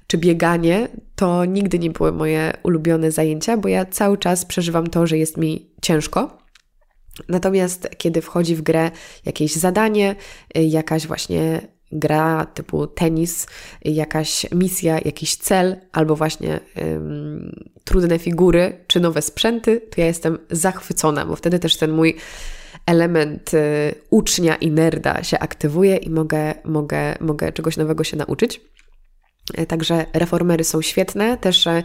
[0.07, 5.07] czy bieganie, to nigdy nie były moje ulubione zajęcia, bo ja cały czas przeżywam to,
[5.07, 6.37] że jest mi ciężko.
[7.29, 8.91] Natomiast kiedy wchodzi w grę
[9.25, 10.15] jakieś zadanie,
[10.57, 13.47] y, jakaś właśnie gra typu tenis,
[13.85, 20.37] jakaś misja, jakiś cel, albo właśnie ym, trudne figury czy nowe sprzęty, to ja jestem
[20.51, 22.17] zachwycona, bo wtedy też ten mój
[22.85, 28.61] element y, ucznia i nerda się aktywuje i mogę, mogę, mogę czegoś nowego się nauczyć.
[29.59, 31.83] Y, także reformery są świetne, też y,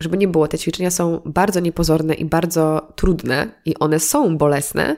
[0.00, 4.96] żeby nie było, te ćwiczenia są bardzo niepozorne i bardzo trudne i one są bolesne,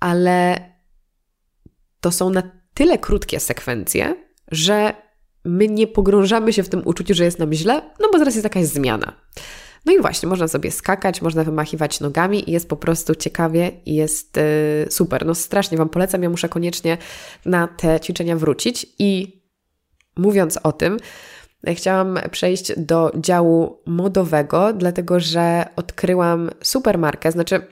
[0.00, 0.56] ale
[2.00, 2.42] to są na
[2.76, 4.14] tyle krótkie sekwencje,
[4.50, 4.94] że
[5.44, 8.44] my nie pogrążamy się w tym uczuciu, że jest nam źle, no bo zaraz jest
[8.44, 9.12] jakaś zmiana.
[9.86, 13.94] No i właśnie, można sobie skakać, można wymachiwać nogami i jest po prostu ciekawie i
[13.94, 15.26] jest yy, super.
[15.26, 16.98] No strasznie Wam polecam, ja muszę koniecznie
[17.44, 19.42] na te ćwiczenia wrócić i
[20.16, 20.96] mówiąc o tym,
[21.66, 27.66] chciałam przejść do działu modowego, dlatego że odkryłam super markę, znaczy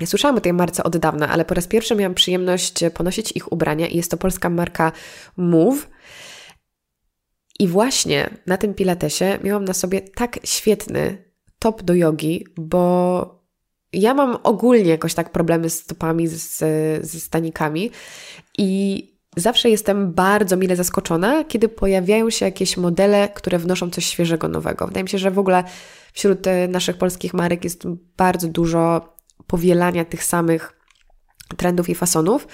[0.00, 3.52] ja słyszałam o tej marce od dawna, ale po raz pierwszy miałam przyjemność ponosić ich
[3.52, 4.92] ubrania i jest to polska marka
[5.36, 5.88] Move.
[7.58, 11.24] I właśnie na tym pilatesie miałam na sobie tak świetny
[11.58, 13.44] top do jogi, bo
[13.92, 16.58] ja mam ogólnie jakoś tak problemy z stopami, z,
[17.06, 17.90] ze stanikami
[18.58, 19.02] i
[19.36, 24.86] zawsze jestem bardzo mile zaskoczona, kiedy pojawiają się jakieś modele, które wnoszą coś świeżego, nowego.
[24.86, 25.64] Wydaje mi się, że w ogóle
[26.12, 27.82] wśród e, naszych polskich marek jest
[28.16, 29.13] bardzo dużo
[29.46, 30.72] powielania tych samych
[31.56, 32.48] trendów i fasonów.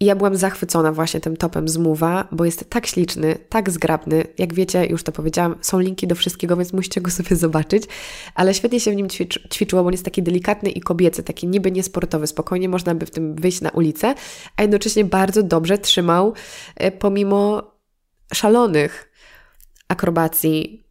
[0.00, 4.24] I ja byłam zachwycona właśnie tym topem z Mowa, bo jest tak śliczny, tak zgrabny.
[4.38, 7.84] Jak wiecie, już to powiedziałam, są linki do wszystkiego, więc musicie go sobie zobaczyć.
[8.34, 11.46] Ale świetnie się w nim ćwicz, ćwiczyło, bo on jest taki delikatny i kobiecy, taki
[11.46, 12.26] niby niesportowy.
[12.26, 14.14] Spokojnie można by w tym wyjść na ulicę,
[14.56, 16.34] a jednocześnie bardzo dobrze trzymał
[16.76, 17.70] e, pomimo
[18.34, 19.10] szalonych
[19.88, 20.83] akrobacji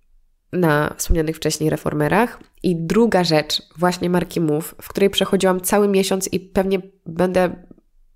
[0.53, 2.39] na wspomnianych wcześniej reformerach.
[2.63, 7.65] I druga rzecz, właśnie marki Move, w której przechodziłam cały miesiąc i pewnie będę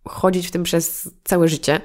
[0.08, 1.82] chodzić w tym przez całe życie,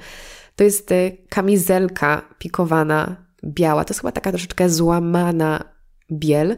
[0.56, 3.84] to jest y, kamizelka pikowana, biała.
[3.84, 5.64] To jest chyba taka troszeczkę złamana
[6.12, 6.56] biel.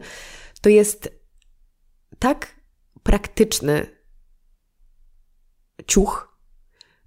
[0.61, 1.09] To jest
[2.19, 2.55] tak
[3.03, 3.85] praktyczny
[5.87, 6.37] ciuch,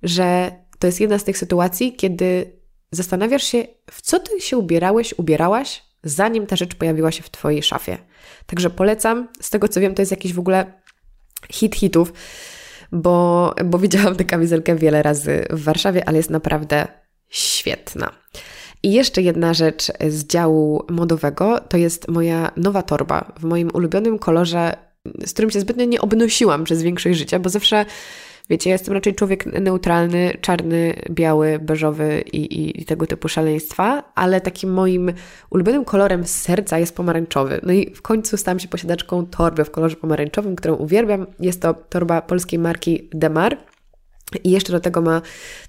[0.03, 2.59] że to jest jedna z tych sytuacji, kiedy
[2.91, 7.63] zastanawiasz się, w co ty się ubierałeś, ubierałaś, zanim ta rzecz pojawiła się w Twojej
[7.63, 7.99] szafie.
[8.47, 9.29] Także polecam.
[9.41, 10.73] Z tego co wiem, to jest jakiś w ogóle
[11.53, 12.13] hit hitów,
[12.93, 16.89] bo, bo widziałam tę kamizelkę wiele razy w Warszawie, ale jest naprawdę
[17.29, 18.13] świetna.
[18.83, 24.19] I jeszcze jedna rzecz z działu modowego to jest moja nowa torba w moim ulubionym
[24.19, 24.77] kolorze,
[25.27, 27.87] z którym się zbytnio nie obnosiłam przez większość życia, bo zawsze
[28.51, 34.13] Wiecie, ja jestem raczej człowiek neutralny, czarny, biały, beżowy i, i, i, tego typu szaleństwa,
[34.15, 35.13] ale takim moim
[35.51, 37.61] ulubionym kolorem serca jest pomarańczowy.
[37.63, 41.27] No i w końcu stałam się posiadaczką torby w kolorze pomarańczowym, którą uwielbiam.
[41.41, 43.57] Jest to torba polskiej marki Demar
[44.45, 45.23] i jeszcze do tego ma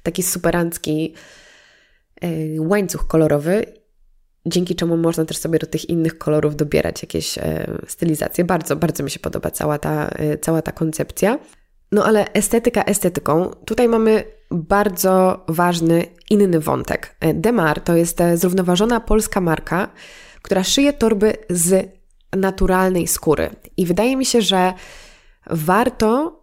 [0.03, 1.13] taki superancki
[2.21, 2.27] e,
[2.61, 3.65] łańcuch kolorowy
[4.45, 8.43] dzięki czemu można też sobie do tych innych kolorów dobierać jakieś e, stylizacje.
[8.43, 11.39] Bardzo, bardzo mi się podoba cała ta, e, cała ta koncepcja.
[11.91, 13.51] No ale estetyka estetyką.
[13.65, 17.15] Tutaj mamy bardzo ważny inny wątek.
[17.33, 19.89] Demar to jest zrównoważona polska marka,
[20.41, 21.91] która szyje torby z
[22.35, 23.49] naturalnej skóry.
[23.77, 24.73] I wydaje mi się, że
[25.49, 26.39] warto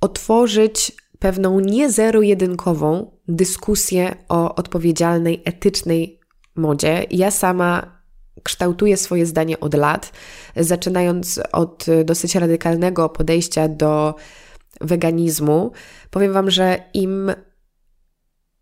[0.00, 6.20] otworzyć pewną nie zero-jedynkową dyskusję o odpowiedzialnej, etycznej
[6.54, 7.06] modzie.
[7.10, 7.98] Ja sama
[8.42, 10.12] kształtuję swoje zdanie od lat,
[10.56, 14.14] zaczynając od dosyć radykalnego podejścia do
[14.80, 15.72] weganizmu.
[16.10, 17.32] Powiem Wam, że im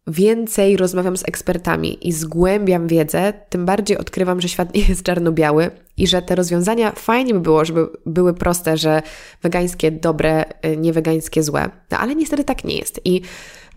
[0.06, 5.70] więcej rozmawiam z ekspertami i zgłębiam wiedzę, tym bardziej odkrywam, że świat nie jest czarno-biały
[5.96, 9.02] i że te rozwiązania fajnie by było, żeby były proste, że
[9.42, 11.70] wegańskie dobre, y, niewegańskie złe.
[11.90, 13.00] No ale niestety tak nie jest.
[13.04, 13.22] I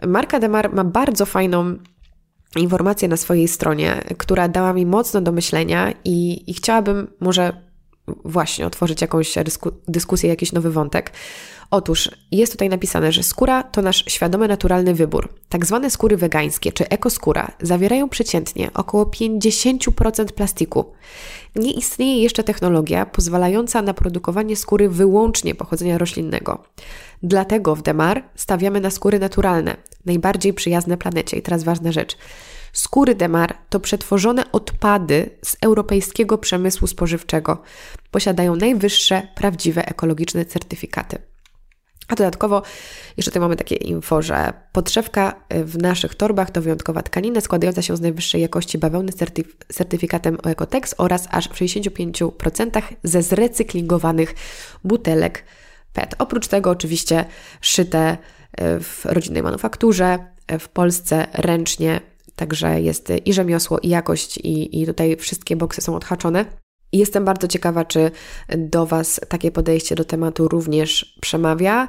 [0.07, 1.75] marka Demar ma bardzo fajną
[2.55, 7.68] informację na swojej stronie, która dała mi mocno do myślenia i, i chciałabym może
[8.25, 9.33] właśnie otworzyć jakąś
[9.87, 11.11] dyskusję, jakiś nowy wątek.
[11.71, 15.29] Otóż jest tutaj napisane, że skóra to nasz świadomy, naturalny wybór.
[15.49, 20.85] Tak zwane skóry wegańskie czy ekoskóra zawierają przeciętnie około 50% plastiku.
[21.55, 26.63] Nie istnieje jeszcze technologia pozwalająca na produkowanie skóry wyłącznie pochodzenia roślinnego.
[27.23, 31.37] Dlatego w Demar stawiamy na skóry naturalne, najbardziej przyjazne planecie.
[31.37, 32.17] I teraz ważna rzecz.
[32.73, 37.61] Skóry Demar to przetworzone odpady z europejskiego przemysłu spożywczego.
[38.11, 41.17] Posiadają najwyższe, prawdziwe ekologiczne certyfikaty.
[42.07, 42.61] A dodatkowo
[43.17, 47.97] jeszcze tutaj mamy takie info, że podszewka w naszych torbach to wyjątkowa tkanina składająca się
[47.97, 54.35] z najwyższej jakości bawełny certyf certyfikatem Oecotex oraz aż w 65% ze zrecyklingowanych
[54.83, 55.43] butelek
[55.93, 56.15] PET.
[56.19, 57.25] Oprócz tego oczywiście
[57.61, 58.17] szyte
[58.57, 60.19] w rodzinnej manufakturze,
[60.59, 62.01] w Polsce ręcznie
[62.39, 66.45] Także jest i rzemiosło, i jakość, i, i tutaj wszystkie boksy są odhaczone.
[66.91, 68.11] Jestem bardzo ciekawa, czy
[68.57, 71.87] do Was takie podejście do tematu również przemawia.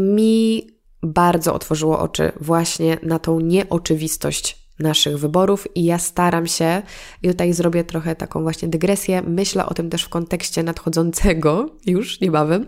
[0.00, 0.66] Mi
[1.02, 6.82] bardzo otworzyło oczy właśnie na tą nieoczywistość naszych wyborów i ja staram się,
[7.22, 12.20] i tutaj zrobię trochę taką właśnie dygresję, myślę o tym też w kontekście nadchodzącego, już
[12.20, 12.66] niebawem,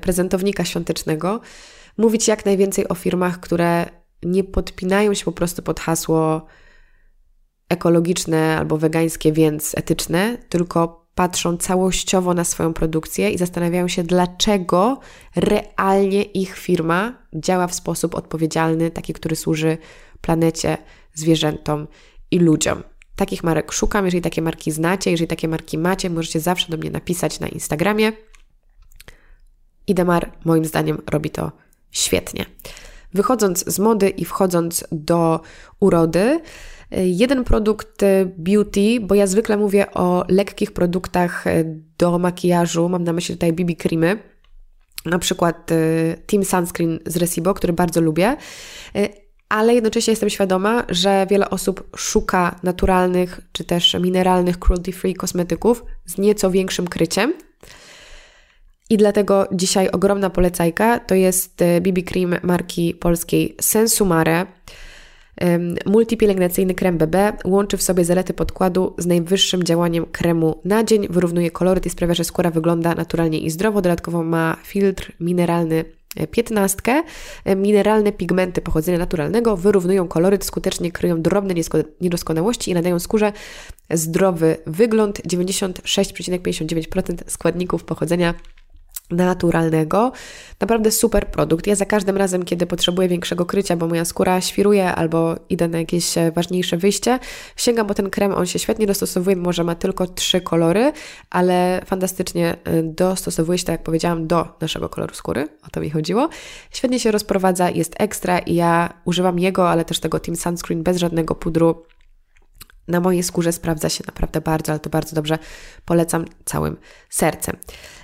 [0.00, 1.40] prezentownika świątecznego,
[1.98, 6.46] mówić jak najwięcej o firmach, które nie podpinają się po prostu pod hasło
[7.68, 15.00] ekologiczne albo wegańskie, więc etyczne, tylko patrzą całościowo na swoją produkcję i zastanawiają się, dlaczego
[15.36, 19.78] realnie ich firma działa w sposób odpowiedzialny, taki, który służy
[20.20, 20.78] planecie,
[21.14, 21.88] zwierzętom
[22.30, 22.82] i ludziom.
[23.16, 24.04] Takich marek szukam.
[24.04, 28.12] Jeżeli takie marki znacie, jeżeli takie marki macie, możecie zawsze do mnie napisać na Instagramie.
[29.86, 31.52] Idemar moim zdaniem robi to
[31.90, 32.46] świetnie.
[33.14, 35.40] Wychodząc z mody i wchodząc do
[35.80, 36.40] urody,
[36.90, 38.00] jeden produkt
[38.36, 41.44] beauty, bo ja zwykle mówię o lekkich produktach
[41.98, 44.18] do makijażu, mam na myśli tutaj BB creamy,
[45.04, 48.36] na przykład y, Team Sunscreen z Recibo, który bardzo lubię,
[48.96, 49.08] y,
[49.48, 56.18] ale jednocześnie jestem świadoma, że wiele osób szuka naturalnych czy też mineralnych cruelty-free kosmetyków z
[56.18, 57.34] nieco większym kryciem,
[58.90, 64.46] i dlatego dzisiaj ogromna polecajka to jest BB e, Cream marki polskiej Sensumare.
[65.86, 71.50] Multipielęgnacyjny krem BB łączy w sobie zalety podkładu z najwyższym działaniem kremu na dzień, wyrównuje
[71.50, 73.82] koloryt i sprawia, że skóra wygląda naturalnie i zdrowo.
[73.82, 75.84] Dodatkowo ma filtr mineralny
[76.16, 77.02] e, piętnastkę.
[77.44, 81.54] E, mineralne pigmenty pochodzenia naturalnego wyrównują koloryt, skutecznie kryją drobne
[82.00, 83.32] niedoskonałości i nadają skórze
[83.90, 85.20] zdrowy wygląd.
[85.26, 88.34] 96,59% składników pochodzenia
[89.12, 90.12] naturalnego.
[90.60, 91.66] Naprawdę super produkt.
[91.66, 95.78] Ja za każdym razem, kiedy potrzebuję większego krycia, bo moja skóra świruje albo idę na
[95.78, 97.18] jakieś e, ważniejsze wyjście,
[97.56, 98.34] sięgam po ten krem.
[98.34, 100.92] On się świetnie dostosowuje, może ma tylko trzy kolory,
[101.30, 105.48] ale fantastycznie e, dostosowuje się, tak jak powiedziałam, do naszego koloru skóry.
[105.66, 106.28] O to mi chodziło.
[106.70, 110.96] Świetnie się rozprowadza, jest ekstra i ja używam jego, ale też tego Team Sunscreen bez
[110.96, 111.82] żadnego pudru.
[112.88, 115.38] Na mojej skórze sprawdza się naprawdę bardzo, ale to bardzo dobrze
[115.84, 116.76] polecam całym
[117.10, 117.56] sercem.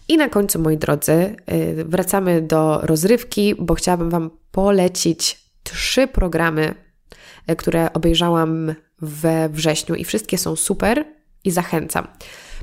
[0.08, 6.74] I na końcu, moi drodzy, y, wracamy do rozrywki, bo chciałabym Wam polecić trzy programy,
[7.50, 11.04] y, które obejrzałam we wrześniu i wszystkie są super
[11.44, 12.06] i zachęcam.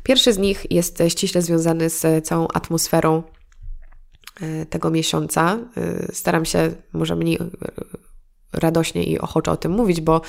[0.04, 3.23] Pierwszy z nich jest ściśle związany z całą atmosferą
[4.41, 5.60] y, tego miesiąca.
[6.13, 7.39] Staram się może mniej
[8.56, 10.22] radośnie i ochoczo o tym mówić, bo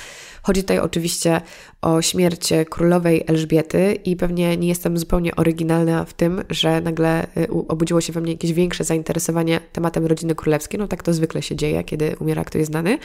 [0.43, 1.41] chodzi tutaj oczywiście
[1.81, 7.47] o śmierć królowej Elżbiety i pewnie nie jestem zupełnie oryginalna w tym, że nagle y,
[7.67, 10.79] obudziło się we mnie jakieś większe zainteresowanie tematem rodziny królewskiej.
[10.79, 12.97] No tak to zwykle się dzieje, kiedy umiera ktoś znany.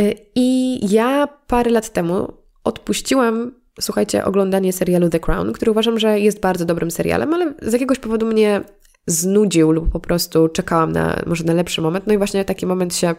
[0.00, 2.32] Y, I ja parę lat temu
[2.64, 7.72] odpuściłam, słuchajcie, oglądanie serialu The Crown, który uważam, że jest bardzo dobrym serialem, ale z
[7.72, 8.60] jakiegoś powodu mnie
[9.06, 12.06] znudził lub po prostu czekałam na może na lepszy moment.
[12.06, 13.14] No i właśnie taki moment się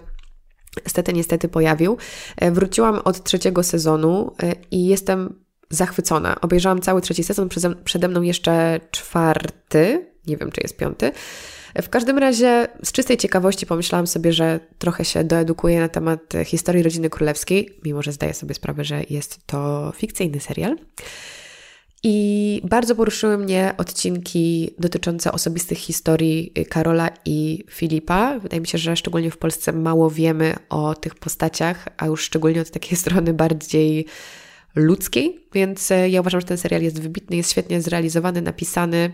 [0.85, 1.97] niestety, niestety pojawił.
[2.37, 6.41] E, wróciłam od trzeciego sezonu e, i jestem zachwycona.
[6.41, 7.49] Obejrzałam cały trzeci sezon,
[7.83, 11.11] przede mną jeszcze czwarty, nie wiem czy jest piąty.
[11.81, 16.83] W każdym razie z czystej ciekawości pomyślałam sobie, że trochę się doedukuję na temat historii
[16.83, 20.77] rodziny królewskiej, mimo że zdaję sobie sprawę, że jest to fikcyjny serial.
[22.03, 28.39] I bardzo poruszyły mnie odcinki dotyczące osobistych historii Karola i Filipa.
[28.39, 32.61] Wydaje mi się, że szczególnie w Polsce mało wiemy o tych postaciach, a już szczególnie
[32.61, 34.05] od takiej strony bardziej
[34.75, 39.13] ludzkiej, więc e, ja uważam, że ten serial jest wybitny, jest świetnie zrealizowany, napisany,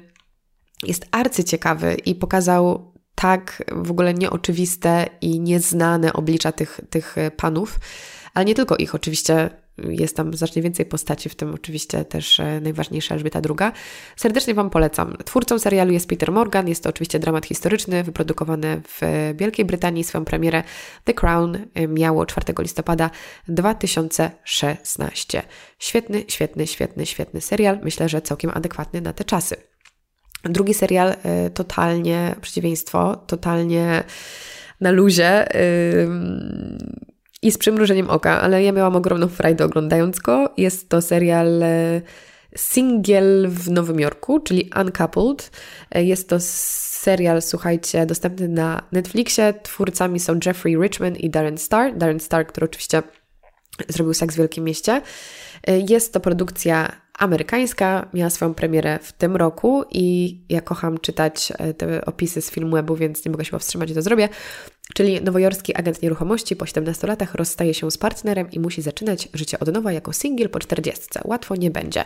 [0.84, 7.80] jest arcyciekawy i pokazał tak w ogóle nieoczywiste i nieznane oblicza tych, tych panów,
[8.34, 12.62] ale nie tylko ich, oczywiście jest tam znacznie więcej postaci, w tym oczywiście też e,
[12.62, 13.72] najważniejsza Elżbieta II.
[14.16, 15.18] Serdecznie Wam polecam.
[15.26, 19.02] Twórcą serialu jest Peter Morgan, jest to oczywiście dramat historyczny, wyprodukowany w
[19.36, 20.04] Wielkiej Brytanii.
[20.04, 20.64] Swoją premierę
[21.04, 23.10] The Crown e, miało 4 listopada
[23.48, 25.42] 2016.
[25.80, 27.80] Świetny, świetny, świetny, świetny serial.
[27.84, 29.56] Myślę, że całkiem adekwatny na te czasy.
[30.44, 34.04] Drugi serial, e, totalnie przeciwieństwo, totalnie
[34.82, 35.48] na luzie
[37.42, 40.50] i z przymrużeniem oka, ale ja miałam ogromną frajdę oglądając go.
[40.58, 42.02] Jest to serial e,
[42.56, 45.52] Singiel w Nowym Jorku, czyli Uncoupled.
[45.92, 49.54] E, jest to serial, słuchajcie, dostępny na Netflixie.
[49.64, 51.98] Twórcami są Jeffrey Richman i Darren Star.
[51.98, 53.04] Darren Star, który oczywiście
[53.88, 55.02] zrobił Seks w Wielkim Mieście.
[55.68, 61.54] E, jest to produkcja amerykańska, miała swoją premierę w tym roku i ja kocham czytać
[61.58, 64.30] e, te opisy z filmu webu, więc nie mogę się powstrzymać i to zrobię.
[64.94, 69.60] Czyli nowojorski agent nieruchomości po 17 latach rozstaje się z partnerem i musi zaczynać życie
[69.60, 71.04] od nowa jako singiel po 40.
[71.24, 72.06] Łatwo nie będzie.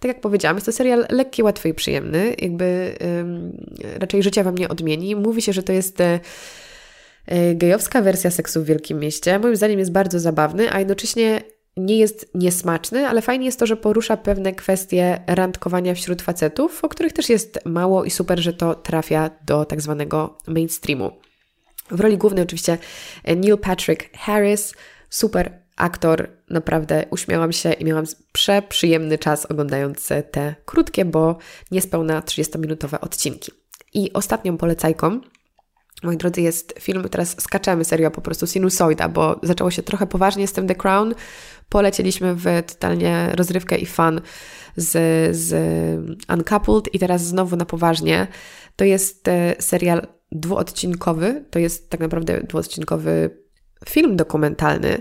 [0.00, 2.34] Tak jak powiedziałam, jest to serial lekki, łatwy i przyjemny.
[2.38, 3.66] Jakby ym,
[3.98, 5.16] raczej życia Wam nie odmieni.
[5.16, 6.00] Mówi się, że to jest...
[6.00, 9.38] Y, gejowska wersja seksu w Wielkim Mieście.
[9.38, 11.42] Moim zdaniem jest bardzo zabawny, a jednocześnie
[11.78, 16.88] nie jest niesmaczny, ale fajnie jest to, że porusza pewne kwestie randkowania wśród facetów, o
[16.88, 21.12] których też jest mało i super, że to trafia do tak zwanego mainstreamu.
[21.90, 22.78] W roli głównej oczywiście
[23.24, 24.74] Neil Patrick Harris,
[25.10, 31.38] super aktor, naprawdę uśmiałam się i miałam przeprzyjemny czas oglądając te krótkie, bo
[31.70, 33.52] niespełna 30-minutowe odcinki.
[33.94, 35.20] I ostatnią polecajką
[36.02, 40.46] Moi drodzy, jest film, teraz skaczemy serio po prostu sinusoida, bo zaczęło się trochę poważnie
[40.48, 41.14] z tym The Crown.
[41.68, 44.20] Polecieliśmy w totalnie rozrywkę i fan
[44.76, 45.54] z, z
[46.32, 48.26] Uncoupled i teraz znowu na poważnie.
[48.76, 53.30] To jest e, serial dwuodcinkowy, to jest tak naprawdę dwuodcinkowy
[53.88, 54.98] film dokumentalny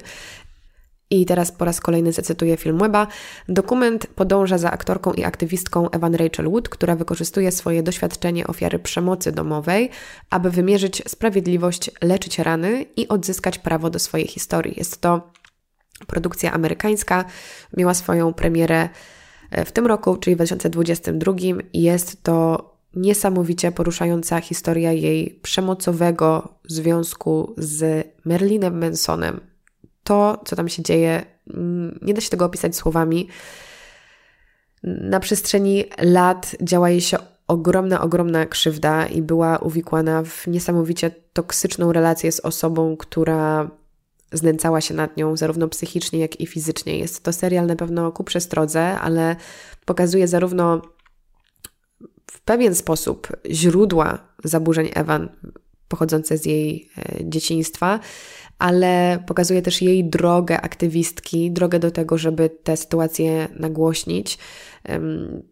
[1.10, 3.08] i teraz po raz kolejny zacytuję film Weba.
[3.50, 9.32] Dokument podąża za aktorką i aktywistką Evan Rachel Wood, która wykorzystuje swoje doświadczenie ofiary przemocy
[9.32, 9.90] domowej,
[10.30, 14.74] aby wymierzyć sprawiedliwość, leczyć rany i odzyskać prawo do swojej historii.
[14.78, 15.32] Jest to
[16.08, 17.26] produkcja amerykańska,
[17.78, 18.90] miała swoją premierę
[19.52, 21.34] e, w tym roku, czyli w 2022
[21.74, 29.40] i jest to niesamowicie poruszająca historia jej przemocowego związku z Merlinem Mansonem,
[30.04, 31.26] to, co tam się dzieje,
[32.02, 33.28] nie da się tego opisać słowami.
[34.84, 37.18] Na przestrzeni lat działa jej się
[37.48, 43.70] ogromna, ogromna krzywda i była uwikłana w niesamowicie toksyczną relację z osobą, która
[44.32, 47.00] znęcała się nad nią zarówno psychicznie, jak i fizycznie.
[47.00, 49.36] Jest to serial na pewno ku przestrodze, ale
[49.86, 50.82] pokazuje zarówno
[52.32, 55.30] w pewien sposób źródła zaburzeń Ewan
[55.88, 58.00] pochodzące z jej e, dzieciństwa,
[58.60, 64.38] ale pokazuje też jej drogę aktywistki, drogę do tego, żeby tę sytuację nagłośnić.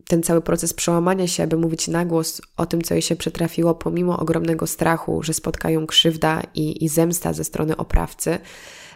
[0.08, 3.76] Ten cały proces przełamania się, aby mówić na głos o tym, co jej się przytrafiło,
[3.76, 8.40] pomimo ogromnego strachu, że spotkają krzywda i, i zemsta ze strony oprawcy,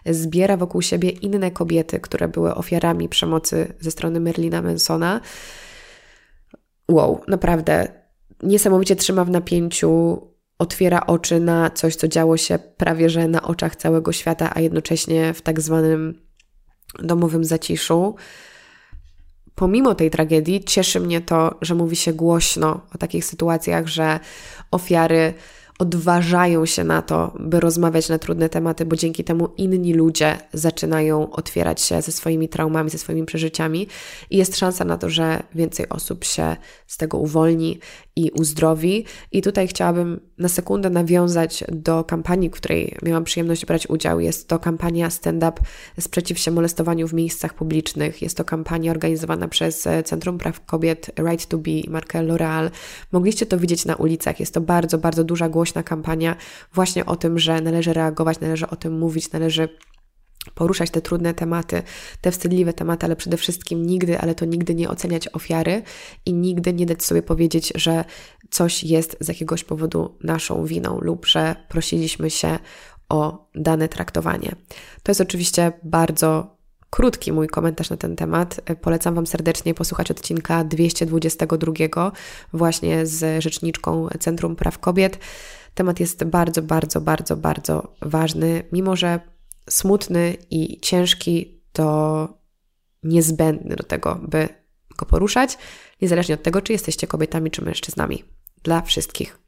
[0.06, 5.22] zbiera wokół siebie inne kobiety, które były ofiarami przemocy ze strony Merlina Mansona.
[6.92, 7.88] Wow, naprawdę
[8.44, 10.22] niesamowicie trzyma w napięciu
[10.60, 15.34] otwiera oczy na coś, co działo się prawie że na oczach całego świata, a jednocześnie
[15.34, 16.22] w tak zwanym
[17.00, 18.16] domowym zaciszu.
[19.60, 24.20] Pomimo tej tragedii, cieszy mnie to, że mówi się głośno o takich sytuacjach, że
[24.72, 25.34] ofiary
[25.80, 31.32] odważają się na to, by rozmawiać na trudne tematy, bo dzięki temu inni ludzie zaczynają
[31.32, 33.88] otwierać się ze swoimi traumami, ze swoimi przeżyciami
[34.30, 36.56] i jest szansa na to, że więcej osób się
[36.88, 37.80] z tego uwolni
[38.20, 39.06] i uzdrowi.
[39.32, 44.20] I tutaj chciałabym na sekundę nawiązać do kampanii, w której miałam przyjemność brać udział.
[44.20, 45.62] Jest to kampania Stand Up
[46.00, 48.22] Sprzeciw się molestowaniu w miejscach publicznych.
[48.22, 52.70] Jest to kampania organizowana przez Centrum Praw Kobiet Right to Be i markę L'Oreal.
[53.12, 54.40] Mogliście to widzieć na ulicach.
[54.40, 56.36] Jest to bardzo, bardzo duża, głośna kampania
[56.74, 59.70] właśnie o tym, że należy reagować, należy o tym mówić, należy
[60.56, 61.84] poruszać te trudne tematy,
[62.22, 65.82] te wstydliwe tematy, ale przede wszystkim nigdy, ale to nigdy nie oceniać ofiary
[66.26, 68.06] i nigdy nie dać sobie powiedzieć, że
[68.50, 72.60] coś jest z jakiegoś powodu naszą winą lub że prosiliśmy się
[73.10, 74.56] o dane traktowanie.
[75.04, 76.60] To jest oczywiście bardzo
[76.90, 78.62] krótki mój komentarz na ten temat.
[78.82, 82.12] Polecam Wam serdecznie posłuchać odcinka 222
[82.54, 85.20] właśnie z rzeczniczką Centrum Praw Kobiet.
[85.74, 89.20] Temat jest bardzo, bardzo, bardzo, bardzo ważny, mimo że
[89.70, 92.28] smutny i ciężki, to
[93.04, 94.50] niezbędny do tego, by
[94.98, 95.58] go poruszać,
[96.02, 98.24] niezależnie od tego, czy jesteście kobietami, czy mężczyznami.
[98.64, 99.40] Dla wszystkich.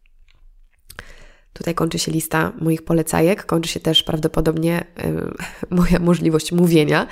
[1.54, 4.86] Tutaj kończy się lista moich polecajek, kończy się też prawdopodobnie
[5.70, 7.08] moja możliwość mówienia.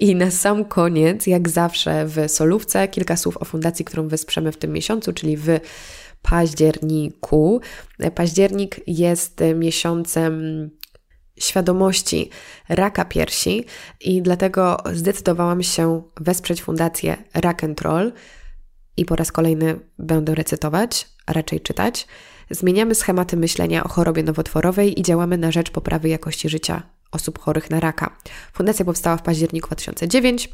[0.00, 4.56] I na sam koniec, jak zawsze w solówce, kilka słów o fundacji, którą wesprzemy w
[4.56, 5.48] tym miesiącu, czyli w
[6.22, 7.60] październiku.
[8.14, 10.70] Październik jest miesiącem
[11.38, 12.30] świadomości
[12.68, 13.64] raka piersi
[14.00, 18.12] i dlatego zdecydowałam się wesprzeć fundację Rack and Roll
[18.96, 22.06] i po raz kolejny będę recytować, a raczej czytać.
[22.50, 26.82] Zmieniamy schematy myślenia o chorobie nowotworowej i działamy na rzecz poprawy jakości życia
[27.12, 28.16] osób chorych na raka.
[28.52, 30.48] Fundacja powstała w październiku 2009.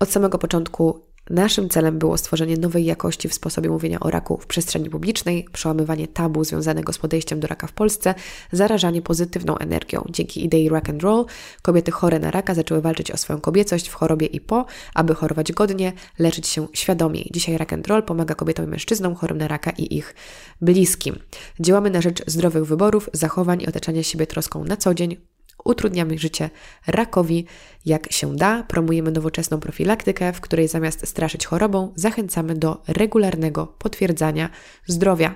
[0.00, 4.46] Od samego początku Naszym celem było stworzenie nowej jakości w sposobie mówienia o raku w
[4.46, 8.14] przestrzeni publicznej, przełamywanie tabu związanego z podejściem do raka w Polsce,
[8.52, 10.04] zarażanie pozytywną energią.
[10.10, 11.24] Dzięki idei rock and roll
[11.62, 15.52] kobiety chore na raka zaczęły walczyć o swoją kobiecość w chorobie i po, aby chorować
[15.52, 17.24] godnie, leczyć się świadomie.
[17.30, 20.14] Dzisiaj rock and roll pomaga kobietom i mężczyznom chorym na raka i ich
[20.60, 21.18] bliskim.
[21.60, 25.16] Działamy na rzecz zdrowych wyborów, zachowań i otaczania siebie troską na co dzień,
[25.64, 26.50] utrudniamy życie
[26.86, 27.46] rakowi
[27.84, 34.50] jak się da, promujemy nowoczesną profilaktykę, w której zamiast straszyć chorobą, zachęcamy do regularnego potwierdzania
[34.86, 35.34] zdrowia.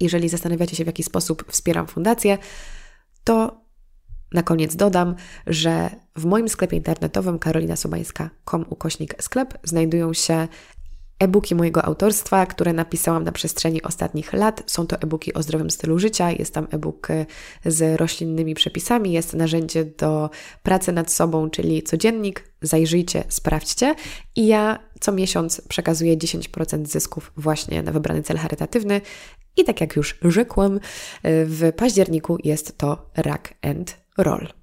[0.00, 2.38] Jeżeli zastanawiacie się, w jaki sposób wspieram fundację,
[3.24, 3.60] to
[4.32, 5.14] na koniec dodam,
[5.46, 10.48] że w moim sklepie internetowym karolinasobańska.com ukośnik sklep znajdują się
[11.20, 14.62] e-booki mojego autorstwa, które napisałam na przestrzeni ostatnich lat.
[14.66, 17.26] Są to e-booki o zdrowym stylu życia, jest tam e-book e,
[17.66, 20.30] z roślinnymi przepisami, jest narzędzie do
[20.62, 22.50] pracy nad sobą, czyli codziennik.
[22.62, 23.94] Zajrzyjcie, sprawdźcie.
[24.36, 29.00] I ja co miesiąc przekazuję 10% zysków właśnie na wybrany cel charytatywny.
[29.56, 30.80] I tak jak już rzekłam, e,
[31.44, 34.59] w październiku jest to Rack and Roll.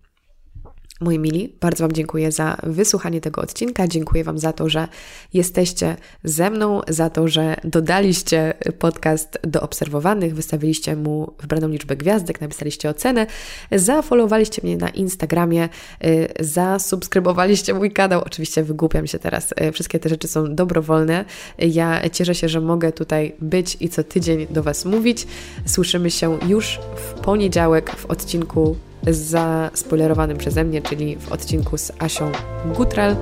[1.01, 3.87] Moi mili, bardzo Wam dziękuję za wysłuchanie tego odcinka.
[3.87, 4.87] Dziękuję Wam za to, że
[5.33, 12.41] jesteście ze mną, za to, że dodaliście podcast do obserwowanych, wystawiliście mu wybraną liczbę gwiazdek,
[12.41, 13.27] napisaliście ocenę,
[13.71, 15.69] zafollowowaliście mnie na Instagramie,
[16.05, 18.21] y, zasubskrybowaliście mój kanał.
[18.25, 21.25] Oczywiście wygłupiam się teraz, y, wszystkie te rzeczy są dobrowolne.
[21.59, 25.27] Ja cieszę się, że mogę tutaj być i co tydzień do Was mówić.
[25.65, 28.75] Słyszymy się już w poniedziałek w odcinku
[29.07, 32.31] zaspoilerowanym przeze mnie, czyli w odcinku z Asią
[32.75, 33.15] Gutral.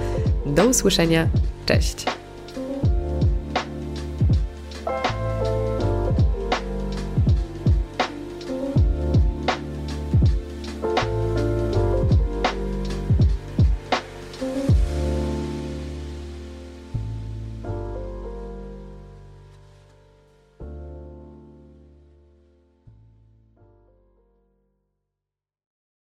[0.45, 1.27] Do usłyszenia.
[1.65, 2.05] Cześć!